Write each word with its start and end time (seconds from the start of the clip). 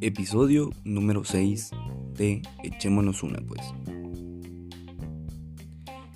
Episodio 0.00 0.70
número 0.84 1.24
6 1.24 1.70
de 2.14 2.40
Echémonos 2.62 3.22
una 3.22 3.40
pues. 3.40 3.60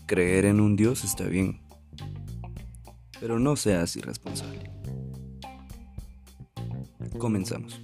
Creer 0.07 0.47
en 0.47 0.61
un 0.61 0.77
Dios 0.77 1.05
está 1.05 1.25
bien, 1.25 1.61
pero 3.21 3.39
no 3.39 3.57
seas 3.57 3.95
irresponsable. 3.97 4.71
Comenzamos. 7.19 7.83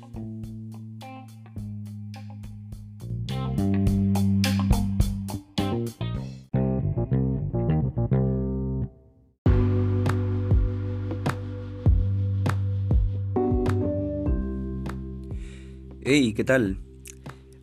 ¿Qué 16.39 16.45
tal? 16.45 16.79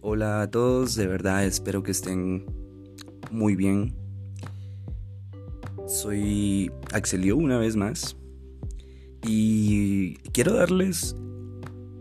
Hola 0.02 0.42
a 0.42 0.52
todos, 0.52 0.96
de 0.96 1.08
verdad 1.08 1.46
espero 1.46 1.82
que 1.82 1.92
estén 1.92 2.46
muy 3.32 3.56
bien. 3.56 3.96
Soy 5.88 6.70
Axelio 6.92 7.38
una 7.38 7.58
vez 7.58 7.78
más 7.78 8.18
y 9.26 10.16
quiero 10.34 10.56
darles 10.56 11.16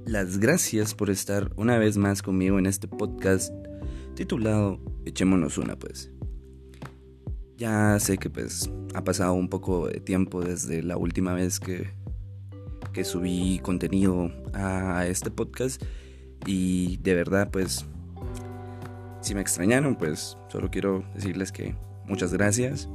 las 0.05 0.38
gracias 0.38 0.95
por 0.95 1.10
estar 1.10 1.52
una 1.55 1.78
vez 1.78 1.97
más 1.97 2.23
conmigo 2.23 2.59
en 2.59 2.66
este 2.66 2.88
podcast 2.88 3.55
titulado 4.16 4.80
Echémonos 5.05 5.59
una 5.59 5.78
pues. 5.78 6.11
Ya 7.56 8.00
sé 8.00 8.19
que 8.19 8.30
pues 8.30 8.69
ha 8.95 9.05
pasado 9.05 9.34
un 9.34 9.48
poco 9.48 9.86
de 9.86 10.00
tiempo 10.00 10.41
desde 10.41 10.83
la 10.83 10.97
última 10.97 11.34
vez 11.34 11.61
que, 11.61 11.92
que 12.92 13.05
subí 13.05 13.61
contenido 13.62 14.33
a 14.53 15.06
este 15.06 15.31
podcast 15.31 15.81
y 16.47 16.98
de 16.98 17.14
verdad, 17.14 17.48
pues, 17.50 17.87
si 19.20 19.34
me 19.34 19.41
extrañaron, 19.41 19.97
pues 19.97 20.37
solo 20.48 20.70
quiero 20.70 21.05
decirles 21.14 21.53
que 21.53 21.75
muchas 22.06 22.33
gracias. 22.33 22.89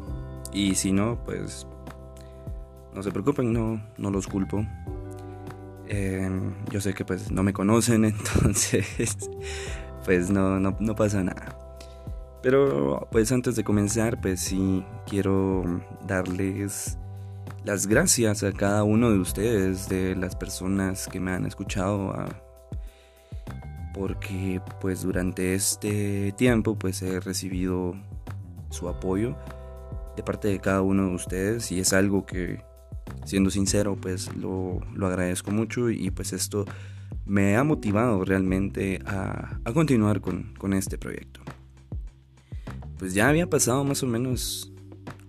Y 0.53 0.75
si 0.75 0.91
no, 0.91 1.23
pues, 1.25 1.67
no 2.93 3.03
se 3.03 3.11
preocupen, 3.11 3.53
no, 3.53 3.81
no 3.97 4.11
los 4.11 4.27
culpo. 4.27 4.65
Em, 5.87 6.53
yo 6.71 6.81
sé 6.81 6.93
que 6.93 7.03
pues 7.03 7.31
no 7.31 7.41
me 7.41 7.51
conocen, 7.51 8.05
entonces, 8.05 9.17
pues 10.05 10.29
no, 10.29 10.59
no, 10.59 10.77
no 10.79 10.95
pasa 10.95 11.23
nada. 11.23 11.55
Pero 12.41 13.07
pues 13.11 13.31
antes 13.31 13.55
de 13.55 13.63
comenzar, 13.63 14.21
pues 14.21 14.39
sí 14.39 14.85
quiero 15.07 15.63
darles 16.07 16.97
las 17.65 17.87
gracias 17.87 18.43
a 18.43 18.53
cada 18.53 18.83
uno 18.83 19.11
de 19.11 19.19
ustedes, 19.19 19.89
de 19.89 20.15
las 20.15 20.35
personas 20.35 21.07
que 21.07 21.19
me 21.19 21.31
han 21.31 21.45
escuchado, 21.45 22.11
a 22.11 22.27
porque 23.99 24.61
pues 24.79 25.01
durante 25.01 25.55
este 25.55 26.31
tiempo 26.31 26.79
pues 26.79 27.01
he 27.01 27.19
recibido 27.19 27.95
su 28.69 28.87
apoyo 28.87 29.35
de 30.15 30.23
parte 30.23 30.47
de 30.47 30.59
cada 30.61 30.81
uno 30.81 31.09
de 31.09 31.15
ustedes 31.15 31.69
y 31.73 31.81
es 31.81 31.91
algo 31.91 32.25
que 32.25 32.63
siendo 33.25 33.49
sincero 33.49 33.97
pues 33.99 34.33
lo, 34.37 34.79
agradezco 35.01 35.51
mucho 35.51 35.89
y 35.89 36.11
pues 36.11 36.31
esto 36.31 36.63
me 37.25 37.57
ha 37.57 37.65
motivado 37.65 38.23
realmente 38.23 39.01
a, 39.05 39.59
continuar 39.73 40.21
con, 40.21 40.53
con, 40.57 40.73
este 40.73 40.97
proyecto. 40.97 41.41
Pues 42.97 43.13
ya 43.13 43.27
había 43.27 43.49
pasado 43.49 43.83
más 43.83 44.01
o 44.01 44.07
menos 44.07 44.71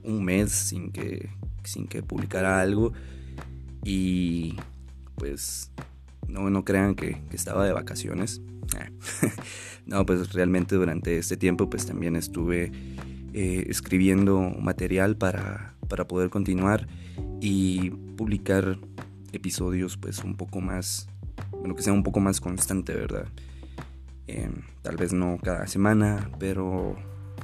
un 0.04 0.24
mes 0.24 0.52
sin 0.52 0.92
que, 0.92 1.28
sin 1.64 1.88
que 1.88 2.04
publicara 2.04 2.60
algo 2.60 2.92
y 3.82 4.54
pues 5.16 5.72
no, 6.28 6.50
no 6.50 6.64
crean 6.64 6.94
que, 6.94 7.22
estaba 7.32 7.64
de 7.64 7.72
vacaciones. 7.72 8.40
no, 9.86 10.06
pues 10.06 10.32
realmente 10.32 10.76
durante 10.76 11.18
este 11.18 11.36
tiempo 11.36 11.68
pues 11.68 11.86
también 11.86 12.14
estuve 12.14 12.70
eh, 13.32 13.64
escribiendo 13.68 14.40
material 14.60 15.16
para, 15.16 15.74
para 15.88 16.06
poder 16.06 16.30
continuar 16.30 16.86
y 17.40 17.90
publicar 17.90 18.78
episodios 19.32 19.96
pues 19.96 20.22
un 20.24 20.36
poco 20.36 20.60
más, 20.60 21.08
bueno, 21.58 21.74
que 21.74 21.82
sea 21.82 21.92
un 21.92 22.02
poco 22.02 22.20
más 22.20 22.40
constante, 22.40 22.94
¿verdad? 22.94 23.26
Em, 24.26 24.62
tal 24.82 24.96
vez 24.96 25.12
no 25.12 25.38
cada 25.42 25.66
semana, 25.66 26.30
pero 26.38 26.96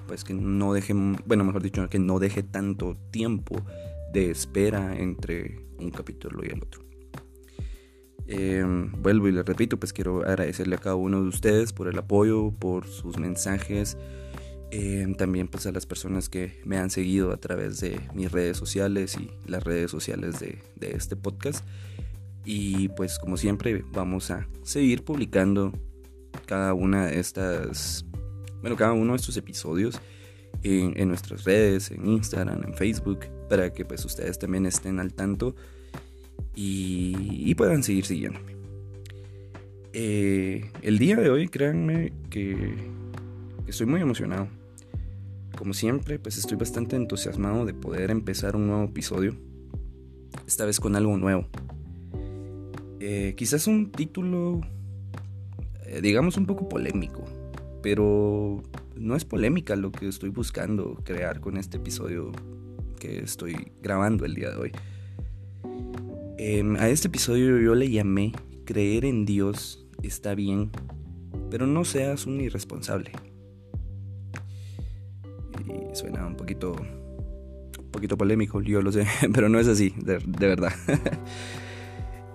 pues 0.07 0.23
que 0.23 0.35
no 0.35 0.73
deje, 0.73 0.95
bueno, 1.27 1.45
mejor 1.45 1.63
dicho, 1.63 1.89
que 1.89 1.99
no 1.99 2.19
deje 2.21 2.45
tanto 2.45 2.97
tiempo 3.11 3.57
de 4.13 4.31
espera 4.31 4.97
entre 4.97 5.67
un 5.79 5.91
capítulo 5.91 6.45
y 6.45 6.49
el 6.49 6.63
otro. 6.63 6.86
Em, 8.29 8.91
vuelvo 9.03 9.29
y 9.29 9.33
le 9.33 9.43
repito, 9.43 9.79
pues 9.79 9.93
quiero 9.93 10.23
agradecerle 10.23 10.77
a 10.77 10.79
cada 10.79 10.97
uno 10.97 11.23
de 11.23 11.29
ustedes 11.29 11.73
por 11.73 11.89
el 11.89 11.99
apoyo, 11.99 12.51
por 12.59 12.87
sus 12.87 13.19
mensajes, 13.19 13.97
em, 14.73 15.15
también 15.15 15.47
pues 15.47 15.67
a 15.67 15.73
las 15.73 15.87
personas 15.87 16.29
que 16.29 16.61
me 16.65 16.77
han 16.77 16.91
seguido 16.91 17.33
a 17.33 17.37
través 17.37 17.79
de 17.81 18.01
mis 18.15 18.33
redes 18.33 18.57
sociales 18.57 19.17
y 19.17 19.31
las 19.49 19.63
redes 19.63 19.93
sociales 19.93 20.41
de, 20.41 20.59
este 20.81 21.15
podcast. 21.15 21.65
Y 22.45 22.89
pues 22.91 23.19
como 23.19 23.37
siempre 23.37 23.85
vamos 23.93 24.31
a 24.31 24.49
seguir 24.63 25.05
publicando 25.05 25.73
cada 26.47 26.75
una 26.75 27.07
de 27.07 27.21
estas, 27.21 28.05
bueno, 28.61 28.77
cada 28.77 28.93
uno 28.93 29.13
de 29.13 29.17
estos 29.17 29.37
episodios 29.37 30.01
en, 30.63 30.95
en 30.97 31.09
nuestras 31.09 31.45
redes, 31.45 31.91
en 31.93 32.07
Instagram, 32.07 32.63
en 32.65 32.75
Facebook, 32.75 33.21
para 33.49 33.73
que 33.73 33.85
pues 33.85 34.05
ustedes 34.05 34.39
también 34.39 34.67
estén 34.67 34.99
al 34.99 35.13
tanto 35.15 35.55
y, 36.55 37.55
puedan 37.55 37.83
seguir 37.83 38.05
siguiéndome. 38.07 38.57
Eh, 39.93 40.71
el 40.83 40.99
día 40.99 41.17
de 41.17 41.31
hoy, 41.31 41.49
créanme 41.49 42.13
que 42.31 42.75
estoy 43.67 43.87
muy 43.87 44.01
emocionado. 44.01 44.49
Como 45.57 45.73
siempre, 45.73 46.19
pues 46.19 46.37
estoy 46.37 46.57
bastante 46.59 46.97
entusiasmado 46.97 47.65
de 47.65 47.75
poder 47.75 48.11
empezar 48.11 48.57
un 48.57 48.67
nuevo 48.67 48.85
episodio. 48.85 49.37
Esta 50.47 50.67
vez 50.67 50.81
con 50.81 50.97
algo 50.97 51.17
nuevo. 51.17 51.49
Eh, 53.01 53.35
quizás 53.37 53.67
un 53.67 53.91
título, 53.91 54.61
eh, 55.87 56.01
digamos, 56.03 56.37
un 56.37 56.47
poco 56.47 56.69
polémico. 56.69 57.25
Pero 57.83 58.63
no 58.97 59.17
es 59.17 59.25
polémica 59.25 59.77
lo 59.77 59.93
que 59.93 60.09
estoy 60.09 60.31
buscando 60.31 61.01
crear 61.05 61.41
con 61.41 61.57
este 61.57 61.77
episodio 61.77 62.33
que 62.99 63.19
estoy 63.21 63.73
grabando 63.83 64.25
el 64.25 64.35
día 64.35 64.51
de 64.51 64.57
hoy. 64.57 64.73
Em, 66.39 66.77
a 66.77 66.89
este 66.91 67.09
episodio 67.09 67.59
yo 67.59 67.75
le 67.75 67.91
llamé 67.91 68.33
Creer 68.67 69.07
en 69.07 69.25
Dios 69.25 69.87
está 70.03 70.35
bien, 70.35 70.71
pero 71.51 71.67
no 71.67 71.85
seas 71.85 72.27
un 72.27 72.41
irresponsable. 72.43 73.11
Y 75.67 75.95
suena 75.97 76.27
un 76.27 76.37
poquito, 76.37 76.77
poquito 77.91 78.19
polémico, 78.19 78.61
yo 78.61 78.83
lo 78.83 78.93
sé, 78.93 79.07
pero 79.33 79.49
no 79.49 79.59
es 79.59 79.67
así, 79.69 79.95
de, 79.97 80.19
verdad. 80.39 80.73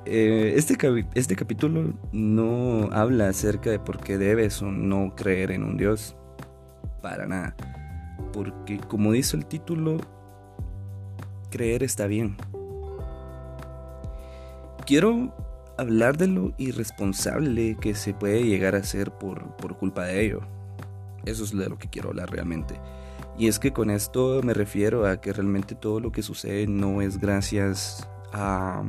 Eh, 0.03 0.55
este, 0.57 0.75
este 1.13 1.35
capítulo 1.35 1.93
no 2.11 2.89
habla 2.91 3.29
acerca 3.29 3.69
de 3.69 3.77
por 3.77 4.01
qué 4.01 4.17
debes 4.17 4.59
o 4.63 4.71
no 4.71 5.13
creer 5.15 5.51
en 5.51 5.63
un 5.63 5.77
Dios. 5.77 6.17
Para 7.03 7.27
nada. 7.27 7.55
Porque 8.33 8.79
como 8.79 9.11
dice 9.11 9.37
el 9.37 9.45
título, 9.45 9.99
creer 11.51 11.83
está 11.83 12.07
bien 12.07 12.35
quiero 14.81 15.33
hablar 15.77 16.17
de 16.17 16.27
lo 16.27 16.53
irresponsable 16.57 17.77
que 17.79 17.95
se 17.95 18.13
puede 18.13 18.43
llegar 18.43 18.75
a 18.75 18.83
ser 18.83 19.11
por, 19.11 19.55
culpa 19.77 20.05
de 20.05 20.25
ello. 20.25 20.41
Eso 21.25 21.43
es 21.43 21.55
de 21.55 21.69
lo 21.69 21.77
que 21.77 21.89
quiero 21.89 22.09
hablar 22.09 22.31
realmente. 22.31 22.79
Y 23.37 23.47
es 23.47 23.59
que 23.59 23.71
con 23.71 23.89
esto 23.89 24.41
me 24.43 24.53
refiero 24.53 25.05
a 25.05 25.21
que 25.21 25.33
realmente 25.33 25.75
todo 25.75 25.99
lo 25.99 26.11
que 26.11 26.21
sucede 26.21 26.67
no 26.67 27.01
es 27.01 27.19
gracias 27.19 28.07
a, 28.33 28.83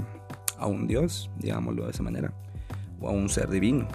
a 0.58 0.66
un 0.66 0.86
Dios, 0.86 1.30
digámoslo 1.38 1.84
de 1.84 1.90
esa 1.90 2.02
manera, 2.02 2.32
o 3.00 3.08
a 3.08 3.12
un 3.12 3.28
ser 3.28 3.48
divino. 3.48 3.88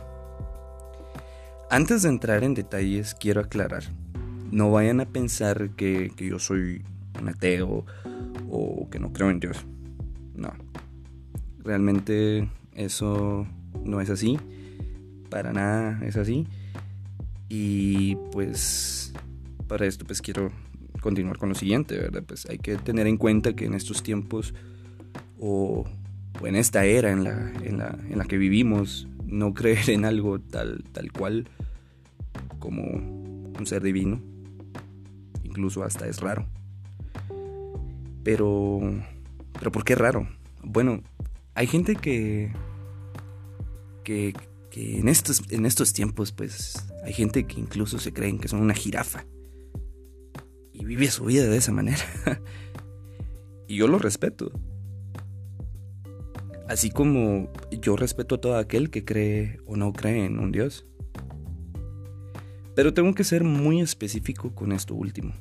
Antes 1.69 2.03
de 2.03 2.09
entrar 2.09 2.43
en 2.43 2.53
detalles, 2.53 3.13
quiero 3.13 3.41
aclarar, 3.41 3.83
no 4.51 4.71
vayan 4.71 5.01
a 5.01 5.05
pensar 5.05 5.71
que, 5.71 6.11
que 6.15 6.29
yo 6.29 6.39
soy 6.39 6.83
un 7.19 7.29
ateo 7.29 7.85
o 8.49 8.89
que 8.89 8.99
no 8.99 9.11
creo 9.11 9.29
en 9.29 9.39
Dios. 9.39 9.65
No, 10.35 10.53
Realmente 11.67 12.47
eso 12.75 13.45
no 13.83 13.99
es 13.99 14.09
así. 14.09 14.39
Para 15.29 15.51
nada 15.51 15.99
es 16.05 16.15
así. 16.15 16.47
Y 17.49 18.15
pues 18.31 19.11
para 19.67 19.85
esto 19.85 20.05
pues 20.05 20.21
quiero 20.21 20.49
continuar 21.01 21.37
con 21.37 21.49
lo 21.49 21.55
siguiente, 21.55 21.97
¿verdad? 21.97 22.23
Pues 22.25 22.45
hay 22.49 22.57
que 22.57 22.77
tener 22.77 23.05
en 23.05 23.17
cuenta 23.17 23.53
que 23.53 23.65
en 23.65 23.73
estos 23.73 24.01
tiempos 24.01 24.53
o, 25.41 25.83
en 26.41 26.55
esta 26.55 26.85
era 26.85 27.11
en 27.11 27.25
la, 27.25 27.51
en, 27.61 27.79
la, 27.79 27.99
en 28.09 28.17
la 28.17 28.23
que 28.23 28.37
vivimos, 28.37 29.09
no 29.25 29.53
creer 29.53 29.89
en 29.89 30.05
algo 30.05 30.39
tal, 30.39 30.85
tal 30.93 31.11
cual 31.11 31.49
como 32.59 32.81
un 32.81 33.65
ser 33.65 33.83
divino, 33.83 34.21
incluso 35.43 35.83
hasta 35.83 36.07
es 36.07 36.21
raro. 36.21 36.45
Pero 38.23 38.79
Pero 39.59 39.71
¿por 39.73 39.83
qué 39.83 39.95
raro? 39.95 40.29
Bueno, 40.63 41.01
hay 41.57 41.65
gente 41.65 41.95
que, 41.95 42.51
que, 44.03 44.31
en, 44.75 45.07
estos, 45.07 45.41
en 45.49 45.65
estos 45.65 45.91
tiempos, 45.91 46.31
pues, 46.31 46.87
hay 47.03 47.13
gente 47.13 47.47
que 47.47 47.59
incluso 47.59 47.97
se 47.97 48.13
creen 48.13 48.37
que 48.37 48.47
son 48.47 48.61
una 48.61 48.75
jirafa. 48.75 49.25
Y 50.71 50.85
vive 50.85 51.09
su 51.09 51.25
vida 51.25 51.47
de 51.47 51.57
esa 51.57 51.71
manera. 51.71 52.03
y 53.67 53.75
yo 53.75 53.87
lo 53.87 53.97
respeto. 53.97 54.51
Así 56.67 56.91
como 56.91 57.51
yo 57.81 57.95
respeto 57.95 58.35
a 58.35 58.41
todo 58.41 58.57
aquel 58.57 58.91
que 58.91 59.03
cree 59.03 59.59
o 59.65 59.77
no 59.77 59.93
cree 59.93 60.25
en 60.25 60.37
un 60.37 60.51
Dios. 60.51 60.85
Pero 62.75 62.93
tengo 62.93 63.15
que 63.15 63.23
ser 63.23 63.43
muy 63.43 63.81
específico 63.81 64.53
con 64.53 64.73
esto 64.73 64.93
último. 64.93 65.33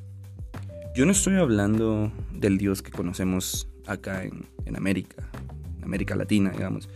Yo 0.94 1.04
no 1.04 1.12
estoy 1.12 1.34
hablando 1.34 2.10
del 2.32 2.56
Dios 2.56 2.80
que 2.80 2.90
conocemos 2.90 3.68
acá 3.84 4.24
en, 4.24 4.46
en 4.64 4.76
América 4.76 5.30
Latina, 6.17 6.50
digamos. 6.50 6.88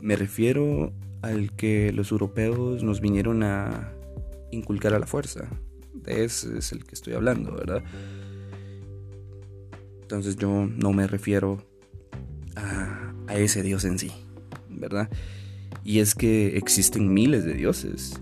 Me 0.00 0.16
refiero 0.16 0.92
al 1.22 1.52
que 1.52 1.92
los 1.92 2.12
europeos 2.12 2.82
nos 2.82 3.00
vinieron 3.00 3.42
a 3.42 3.92
inculcar 4.50 4.94
a 4.94 4.98
la 4.98 5.06
fuerza. 5.06 5.48
De 5.94 6.24
ese 6.24 6.58
es 6.58 6.72
el 6.72 6.84
que 6.84 6.94
estoy 6.94 7.14
hablando, 7.14 7.52
¿verdad? 7.52 7.82
Entonces 10.02 10.36
yo 10.36 10.66
no 10.66 10.92
me 10.92 11.06
refiero 11.06 11.64
a 12.56 13.04
a 13.26 13.36
ese 13.36 13.62
Dios 13.62 13.84
en 13.84 13.98
sí, 13.98 14.10
¿verdad? 14.68 15.08
Y 15.82 16.00
es 16.00 16.14
que 16.14 16.56
existen 16.56 17.12
miles 17.12 17.44
de 17.44 17.54
dioses. 17.54 18.20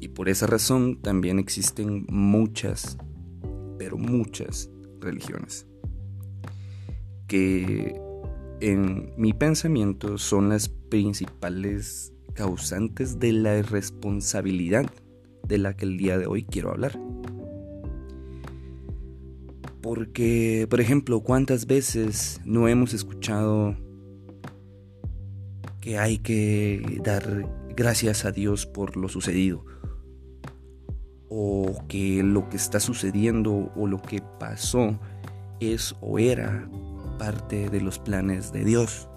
Y 0.00 0.08
por 0.08 0.28
esa 0.28 0.46
razón 0.46 1.00
también 1.00 1.38
existen 1.38 2.06
muchas, 2.08 2.96
pero 3.78 3.98
muchas 3.98 4.70
religiones. 5.00 5.66
Que 7.26 8.00
en 8.60 9.12
mi 9.16 9.32
pensamiento 9.32 10.18
son 10.18 10.48
las 10.48 10.68
principales 10.68 12.12
causantes 12.34 13.18
de 13.18 13.32
la 13.32 13.58
irresponsabilidad 13.58 14.90
de 15.46 15.58
la 15.58 15.76
que 15.76 15.84
el 15.84 15.96
día 15.96 16.18
de 16.18 16.26
hoy 16.26 16.44
quiero 16.44 16.70
hablar. 16.70 16.98
Porque, 19.80 20.66
por 20.68 20.80
ejemplo, 20.80 21.20
¿cuántas 21.20 21.66
veces 21.66 22.40
no 22.44 22.68
hemos 22.68 22.92
escuchado 22.92 23.76
que 25.86 25.98
hay 25.98 26.18
que 26.18 27.00
dar 27.04 27.46
gracias 27.76 28.24
a 28.24 28.32
Dios 28.32 28.66
por 28.66 28.96
lo 28.96 29.08
sucedido. 29.08 29.64
O 31.28 31.84
que 31.86 32.24
lo 32.24 32.48
que 32.48 32.56
está 32.56 32.80
sucediendo 32.80 33.70
o 33.76 33.86
lo 33.86 34.02
que 34.02 34.20
pasó 34.40 34.98
es 35.60 35.94
o 36.00 36.18
era 36.18 36.68
parte 37.18 37.68
de 37.70 37.80
los 37.80 37.98
planes 37.98 38.52
de 38.52 38.64
Dios. 38.64 39.08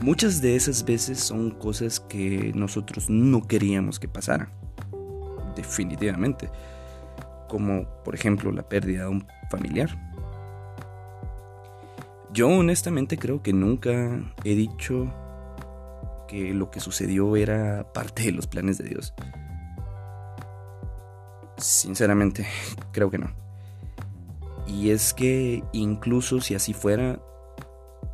Muchas 0.00 0.40
de 0.40 0.56
esas 0.56 0.84
veces 0.84 1.20
son 1.20 1.50
cosas 1.50 2.00
que 2.00 2.52
nosotros 2.54 3.10
no 3.10 3.46
queríamos 3.46 3.98
que 3.98 4.08
pasaran. 4.08 4.48
Definitivamente. 5.56 6.50
Como 7.48 7.84
por 8.04 8.14
ejemplo 8.14 8.52
la 8.52 8.68
pérdida 8.68 9.02
de 9.02 9.08
un 9.08 9.26
familiar 9.50 9.90
yo 12.32 12.48
honestamente 12.48 13.18
creo 13.18 13.42
que 13.42 13.52
nunca 13.52 13.90
he 14.44 14.54
dicho 14.54 15.12
que 16.28 16.54
lo 16.54 16.70
que 16.70 16.78
sucedió 16.78 17.34
era 17.34 17.92
parte 17.92 18.22
de 18.22 18.32
los 18.32 18.46
planes 18.46 18.78
de 18.78 18.84
Dios. 18.84 19.14
Sinceramente, 21.56 22.46
creo 22.92 23.10
que 23.10 23.18
no. 23.18 23.30
Y 24.66 24.90
es 24.90 25.14
que 25.14 25.64
incluso 25.72 26.40
si 26.40 26.54
así 26.54 26.72
fuera, 26.72 27.20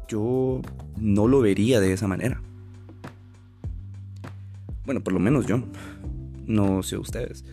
yo 0.09 0.61
no 0.99 1.29
lo 1.29 1.41
vería 1.41 1.81
de 1.81 1.93
esa 1.93 2.07
manera. 2.07 2.41
Bueno, 4.85 5.03
por 5.03 5.13
lo 5.13 5.19
menos 5.19 5.47
yo. 5.47 5.63
No 6.47 6.83
sé 6.83 6.97
ustedes. 6.97 7.45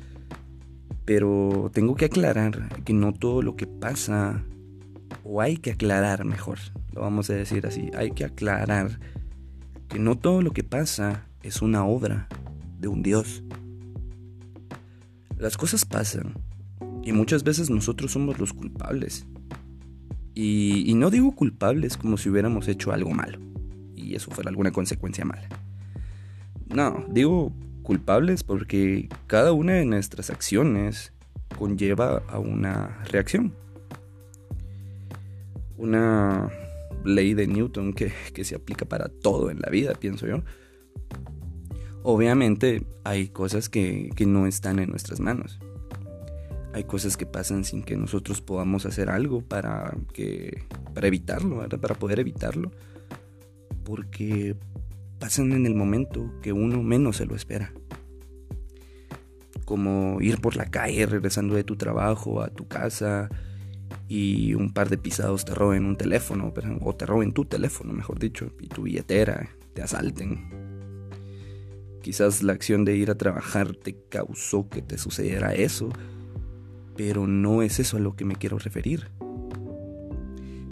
Pero 1.06 1.69
tengo 1.74 1.95
que 1.95 2.06
aclarar 2.06 2.84
que 2.84 2.94
no 2.94 3.13
todo 3.13 3.42
lo 3.42 3.56
que 3.56 3.68
pasa 3.68 4.44
o 5.24 5.42
hay 5.42 5.57
que 5.57 5.72
aclarar 5.72 6.25
mejor, 6.25 6.60
lo 6.94 7.01
vamos 7.01 7.30
a 7.30 7.34
decir 7.34 7.66
así, 7.66 7.92
hay 7.95 8.12
que 8.12 8.25
aclarar 8.25 9.00
que 9.90 10.00
no 10.00 10.18
todo 10.18 10.42
lo 10.42 10.51
que 10.51 10.63
pasa 10.63 11.28
es 11.42 11.62
una 11.62 11.86
obra 11.86 12.28
de 12.80 12.88
un 12.88 13.04
Dios. 13.04 13.44
Las 15.38 15.57
cosas 15.57 15.86
pasan 15.86 16.34
y 17.03 17.11
muchas 17.11 17.44
veces 17.44 17.69
nosotros 17.69 18.11
somos 18.11 18.39
los 18.39 18.53
culpables. 18.53 19.25
Y, 20.35 20.94
no 20.95 21.11
digo 21.11 21.35
culpables 21.35 21.97
como 21.97 22.17
si 22.17 22.29
hubiéramos 22.29 22.67
hecho 22.67 22.91
algo 22.91 23.11
malo 23.11 23.39
y 23.95 24.15
eso 24.15 24.31
fuera 24.31 24.50
alguna 24.50 24.71
consecuencia 24.71 25.25
mala. 25.25 25.47
No, 26.73 27.05
digo 27.09 27.51
culpables 27.83 28.44
porque 28.44 29.09
cada 29.27 29.51
una 29.51 29.73
de 29.73 29.85
nuestras 29.85 30.29
acciones 30.29 31.13
conlleva 31.57 32.23
a 32.27 32.39
una 32.39 33.03
reacción 33.11 33.53
una 35.83 36.49
ley 37.03 37.33
de 37.33 37.47
Newton 37.47 37.94
que, 37.94 38.11
se 38.44 38.56
aplica 38.56 38.85
para 38.85 39.09
todo 39.09 39.51
en 39.51 39.59
la 39.59 39.69
vida, 39.69 39.94
pienso 39.94 40.25
yo. 40.25 40.44
Obviamente 42.03 42.85
hay 43.03 43.27
cosas 43.27 43.69
que, 43.69 44.11
no 44.25 44.47
están 44.47 44.79
en 44.79 44.89
nuestras 44.89 45.19
manos. 45.19 45.59
Hay 46.73 46.85
cosas 46.85 47.17
que 47.17 47.25
pasan 47.25 47.63
sin 47.63 47.83
que 47.83 47.95
nosotros 47.95 48.41
podamos 48.41 48.85
hacer 48.85 49.09
algo 49.09 49.41
para, 49.41 49.95
que, 50.11 50.63
para 50.93 51.07
evitarlo, 51.07 51.67
para 51.69 51.95
poder 51.95 52.19
evitarlo. 52.19 52.71
Porque 53.83 54.55
pasan 55.19 55.51
en 55.53 55.65
el 55.65 55.75
momento 55.75 56.33
que 56.41 56.51
uno 56.51 56.81
menos 56.81 57.17
se 57.17 57.25
lo 57.25 57.35
espera. 57.35 57.71
Como 59.65 60.19
ir 60.19 60.41
por 60.41 60.55
la 60.55 60.65
calle 60.65 61.05
regresando 61.05 61.55
de 61.55 61.63
tu 61.63 61.75
trabajo 61.75 62.41
a 62.41 62.49
tu 62.49 62.67
casa, 62.67 63.29
y 64.07 64.53
un 64.53 64.73
par 64.73 64.89
de 64.89 64.97
pisados 64.97 65.45
te 65.45 65.53
roben 65.53 65.85
un 65.85 65.95
teléfono, 65.95 66.53
o 66.81 66.95
te 66.95 67.05
roben 67.05 67.33
tu 67.33 67.45
teléfono, 67.45 67.93
mejor 67.93 68.19
dicho, 68.19 68.51
y 68.59 68.67
tu 68.67 68.83
billetera, 68.83 69.49
te 69.73 69.81
asalten. 69.81 70.63
Quizás 72.01 72.43
la 72.43 72.53
acción 72.53 72.83
de 72.85 72.95
ir 72.95 73.09
a 73.09 73.17
trabajar 73.17 73.75
te 73.75 73.95
causó 74.09 74.69
que 74.69 74.81
te 74.81 74.97
sucediera 74.97 75.53
eso, 75.53 75.89
pero 76.95 77.28
no 77.28 77.62
es 77.62 77.80
eso 77.80 77.98
a 77.98 78.00
lo 78.00 78.16
que 78.16 78.25
me 78.25 78.36
quiero 78.36 78.57
referir. 78.57 79.10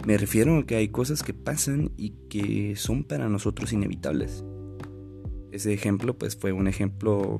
Me 0.06 0.18
refiero 0.18 0.58
a 0.58 0.66
que 0.66 0.76
hay 0.76 0.88
cosas 0.88 1.22
que 1.22 1.34
pasan 1.34 1.92
y 1.96 2.10
que 2.28 2.74
son 2.76 3.04
para 3.04 3.28
nosotros 3.28 3.72
inevitables. 3.72 4.44
Ese 5.52 5.72
ejemplo 5.72 6.18
pues 6.18 6.36
fue 6.36 6.52
un 6.52 6.66
ejemplo 6.66 7.38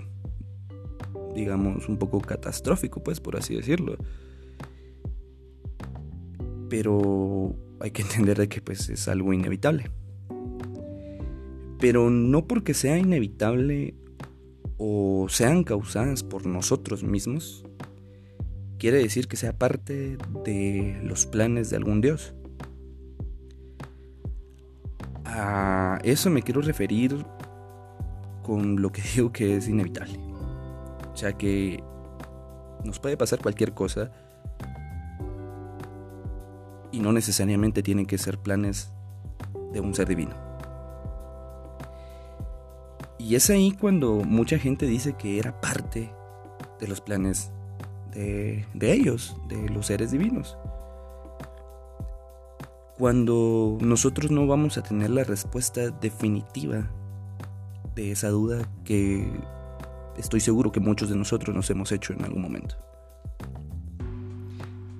digamos 1.35 1.89
un 1.89 1.97
poco 1.97 2.21
catastrófico 2.21 3.03
pues 3.03 3.19
por 3.19 3.37
así 3.37 3.55
decirlo 3.55 3.97
pero 6.73 7.55
hay 7.81 7.91
que 7.91 8.01
entender 8.09 8.39
de 8.39 8.49
que 8.49 8.63
pues 8.63 8.89
es 8.89 9.07
algo 9.07 9.35
inevitable. 9.35 9.91
Pero 11.79 12.09
no 12.09 12.47
porque 12.47 12.73
sea 12.73 12.97
inevitable 12.97 13.95
o 14.79 15.27
sean 15.29 15.65
causadas 15.65 16.23
por 16.23 16.47
nosotros 16.47 17.03
mismos, 17.05 17.67
quiere 18.83 18.99
decir 18.99 19.29
que 19.29 19.37
sea 19.37 19.57
parte 19.57 20.19
de 20.43 21.01
los 21.05 21.25
planes 21.27 21.71
de 21.71 21.77
algún 21.77 22.01
Dios. 22.01 22.35
A 25.25 26.01
eso 26.03 26.31
me 26.31 26.43
quiero 26.43 26.63
referir 26.63 27.25
con 28.43 28.83
lo 28.83 28.91
que 28.91 29.01
digo 29.15 29.31
que 29.31 29.57
es 29.57 29.69
inevitable. 29.69 30.19
O 31.13 31.17
sea 31.17 31.33
que 31.35 31.81
nos 32.83 32.99
puede 32.99 33.17
pasar 33.17 33.39
cualquier 33.41 33.73
cosa 33.73 34.11
y 36.91 36.99
no 36.99 37.13
necesariamente 37.13 37.85
tienen 37.85 38.07
que 38.07 38.19
ser 38.19 38.37
planes 38.37 38.91
de 39.73 39.79
un 39.79 39.95
ser 39.95 40.09
divino. 40.09 40.35
Y 43.17 43.37
es 43.37 43.49
ahí 43.49 43.71
cuando 43.71 44.25
mucha 44.25 44.59
gente 44.59 44.87
dice 44.87 45.13
que 45.13 45.39
era 45.39 45.61
parte 45.61 46.13
de 46.81 46.89
los 46.89 47.01
planes 47.01 47.53
de, 48.13 48.93
ellos, 48.93 49.37
de 49.49 49.69
los 49.69 49.87
seres 49.87 50.11
divinos. 50.11 50.57
Cuando 52.99 53.79
nosotros 53.81 54.31
no 54.31 54.47
vamos 54.47 54.79
a 54.79 54.83
tener 54.83 55.11
la 55.11 55.25
respuesta 55.25 55.91
definitiva 55.91 56.91
de 57.95 58.13
esa 58.13 58.29
duda 58.29 58.69
que 58.85 59.29
estoy 60.17 60.41
seguro 60.41 60.73
que 60.73 60.81
muchos 60.81 61.09
de 61.09 61.17
nosotros 61.17 61.55
nos 61.55 61.69
hemos 61.71 61.91
hecho 61.93 62.13
en 62.13 62.25
algún 62.25 62.43
momento. 62.43 62.77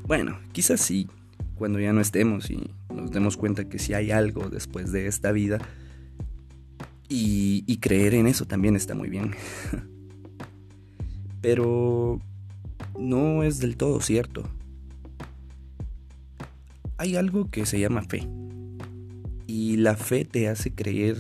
Bueno, 0.07 0.39
quizás 0.53 0.81
sí, 0.81 1.09
cuando 1.55 1.79
ya 1.79 1.93
no 1.93 2.01
estemos 2.01 2.51
y 2.51 2.71
nos 2.93 3.13
demos 3.13 3.37
cuenta 3.37 3.69
que 3.69 3.79
si 3.79 3.95
hay 3.95 4.11
algo 4.11 4.49
después 4.49 4.93
de 4.93 5.07
esta 5.07 5.33
vida. 5.33 5.59
Y, 7.09 7.77
creer 7.77 8.15
en 8.15 8.27
eso 8.27 8.47
también 8.47 8.75
está 8.75 8.95
muy 8.95 9.11
bien. 9.11 9.35
Pero 11.43 12.21
no 12.99 13.43
es 13.43 13.59
del 13.59 13.77
todo 13.77 14.01
cierto. 14.01 14.45
hay 17.03 17.17
algo 17.17 17.51
que 17.51 17.67
se 17.67 17.81
llama 17.81 18.03
fe. 18.03 18.29
Y 19.49 19.77
la 19.77 19.97
fe 19.97 20.25
te 20.25 20.49
hace 20.49 20.73
creer 20.73 21.17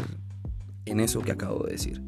en 0.84 1.00
eso 1.00 1.22
que 1.22 1.32
acabo 1.32 1.64
de 1.64 1.72
decir. 1.72 2.00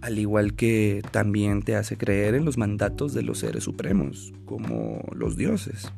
Al 0.00 0.18
igual 0.18 0.54
que 0.54 1.02
también 1.10 1.62
te 1.62 1.74
hace 1.74 1.96
creer 1.96 2.36
en 2.36 2.44
los 2.44 2.58
mandatos 2.58 3.12
de 3.12 3.22
los 3.22 3.38
seres 3.38 3.64
supremos, 3.64 4.32
como 4.44 5.02
los 5.12 5.36
dioses. 5.36 5.90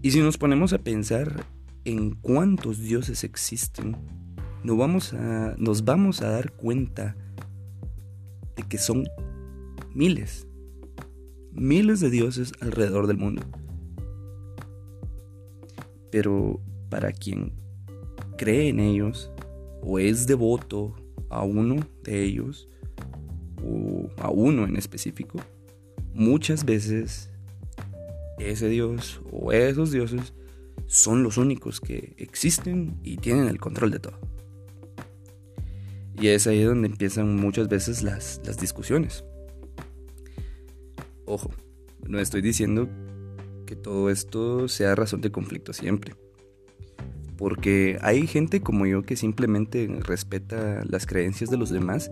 Y 0.00 0.12
si 0.12 0.20
nos 0.20 0.38
ponemos 0.38 0.72
a 0.72 0.78
pensar 0.78 1.44
en 1.84 2.12
cuántos 2.12 2.78
dioses 2.78 3.22
existen, 3.22 3.96
nos 4.64 4.78
vamos 4.78 5.12
a, 5.12 5.54
nos 5.58 5.84
vamos 5.84 6.22
a 6.22 6.30
dar 6.30 6.52
cuenta 6.52 7.16
de 8.56 8.62
que 8.62 8.78
son 8.78 9.04
miles, 9.94 10.46
miles 11.52 12.00
de 12.00 12.10
dioses 12.10 12.52
alrededor 12.60 13.06
del 13.06 13.18
mundo. 13.18 13.42
Pero 16.10 16.60
para 16.88 17.12
quien 17.12 17.52
cree 18.36 18.68
en 18.68 18.80
ellos 18.80 19.30
o 19.82 19.98
es 19.98 20.26
devoto 20.26 20.94
a 21.28 21.42
uno 21.42 21.76
de 22.02 22.24
ellos 22.24 22.68
o 23.64 24.08
a 24.18 24.30
uno 24.30 24.64
en 24.64 24.76
específico, 24.76 25.38
muchas 26.14 26.64
veces 26.64 27.30
ese 28.38 28.68
dios 28.68 29.20
o 29.30 29.52
esos 29.52 29.92
dioses 29.92 30.32
son 30.86 31.22
los 31.22 31.36
únicos 31.36 31.80
que 31.80 32.14
existen 32.16 32.98
y 33.04 33.18
tienen 33.18 33.46
el 33.46 33.60
control 33.60 33.92
de 33.92 34.00
todo. 34.00 34.18
Y 36.20 36.28
es 36.28 36.46
ahí 36.46 36.62
donde 36.62 36.88
empiezan 36.88 37.36
muchas 37.36 37.68
veces 37.68 38.02
las, 38.02 38.40
las 38.44 38.58
discusiones. 38.58 39.24
Ojo, 41.30 41.48
no 42.08 42.18
estoy 42.18 42.42
diciendo 42.42 42.88
que 43.64 43.76
todo 43.76 44.10
esto 44.10 44.66
sea 44.66 44.96
razón 44.96 45.20
de 45.20 45.30
conflicto 45.30 45.72
siempre. 45.72 46.16
Porque 47.38 47.98
hay 48.02 48.26
gente 48.26 48.62
como 48.62 48.84
yo 48.84 49.04
que 49.04 49.14
simplemente 49.14 49.86
respeta 50.00 50.82
las 50.88 51.06
creencias 51.06 51.48
de 51.48 51.56
los 51.56 51.70
demás 51.70 52.10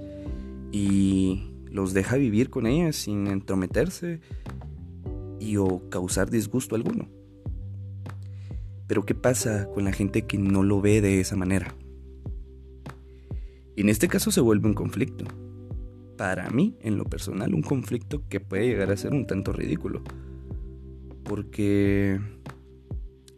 y 0.70 1.50
los 1.68 1.94
deja 1.94 2.14
vivir 2.14 2.48
con 2.48 2.68
ellas 2.68 2.94
sin 2.94 3.26
entrometerse 3.26 4.20
y 5.40 5.56
o 5.56 5.90
causar 5.90 6.30
disgusto 6.30 6.76
alguno. 6.76 7.08
Pero 8.86 9.04
¿qué 9.04 9.16
pasa 9.16 9.68
con 9.74 9.82
la 9.82 9.92
gente 9.92 10.28
que 10.28 10.38
no 10.38 10.62
lo 10.62 10.80
ve 10.80 11.00
de 11.00 11.18
esa 11.18 11.34
manera? 11.34 11.74
En 13.74 13.88
este 13.88 14.06
caso 14.06 14.30
se 14.30 14.40
vuelve 14.40 14.68
un 14.68 14.74
conflicto. 14.74 15.24
Para 16.18 16.50
mí, 16.50 16.76
en 16.80 16.98
lo 16.98 17.04
personal, 17.04 17.54
un 17.54 17.62
conflicto 17.62 18.28
que 18.28 18.40
puede 18.40 18.66
llegar 18.66 18.90
a 18.90 18.96
ser 18.96 19.14
un 19.14 19.26
tanto 19.26 19.52
ridículo. 19.52 20.02
Porque 21.22 22.20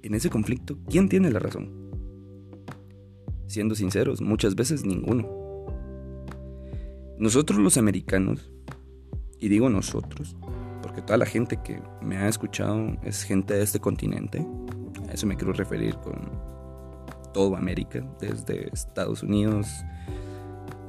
en 0.03 0.15
ese 0.15 0.31
conflicto, 0.31 0.79
¿quién 0.89 1.09
tiene 1.09 1.31
la 1.31 1.41
razón? 1.41 1.71
Siendo 3.47 3.75
sinceros, 3.75 4.23
muchas 4.23 4.55
veces 4.55 4.87
ninguno. 4.87 5.29
Nosotros 7.19 7.59
los 7.59 7.77
americanos, 7.77 8.51
y 9.39 9.49
digo 9.49 9.69
nosotros, 9.69 10.35
porque 10.83 11.03
toda 11.03 11.19
la 11.19 11.27
gente 11.27 11.59
que 11.63 11.83
me 12.01 12.17
ha 12.17 12.29
escuchado 12.29 12.97
es 13.05 13.25
gente 13.25 13.53
de 13.53 13.63
este 13.63 13.79
continente, 13.79 14.47
a 15.07 15.13
eso 15.13 15.27
me 15.27 15.37
quiero 15.37 15.53
referir 15.53 15.97
con 15.97 16.31
todo 17.35 17.57
América, 17.57 18.03
desde 18.21 18.71
Estados 18.73 19.23
Unidos, 19.23 19.69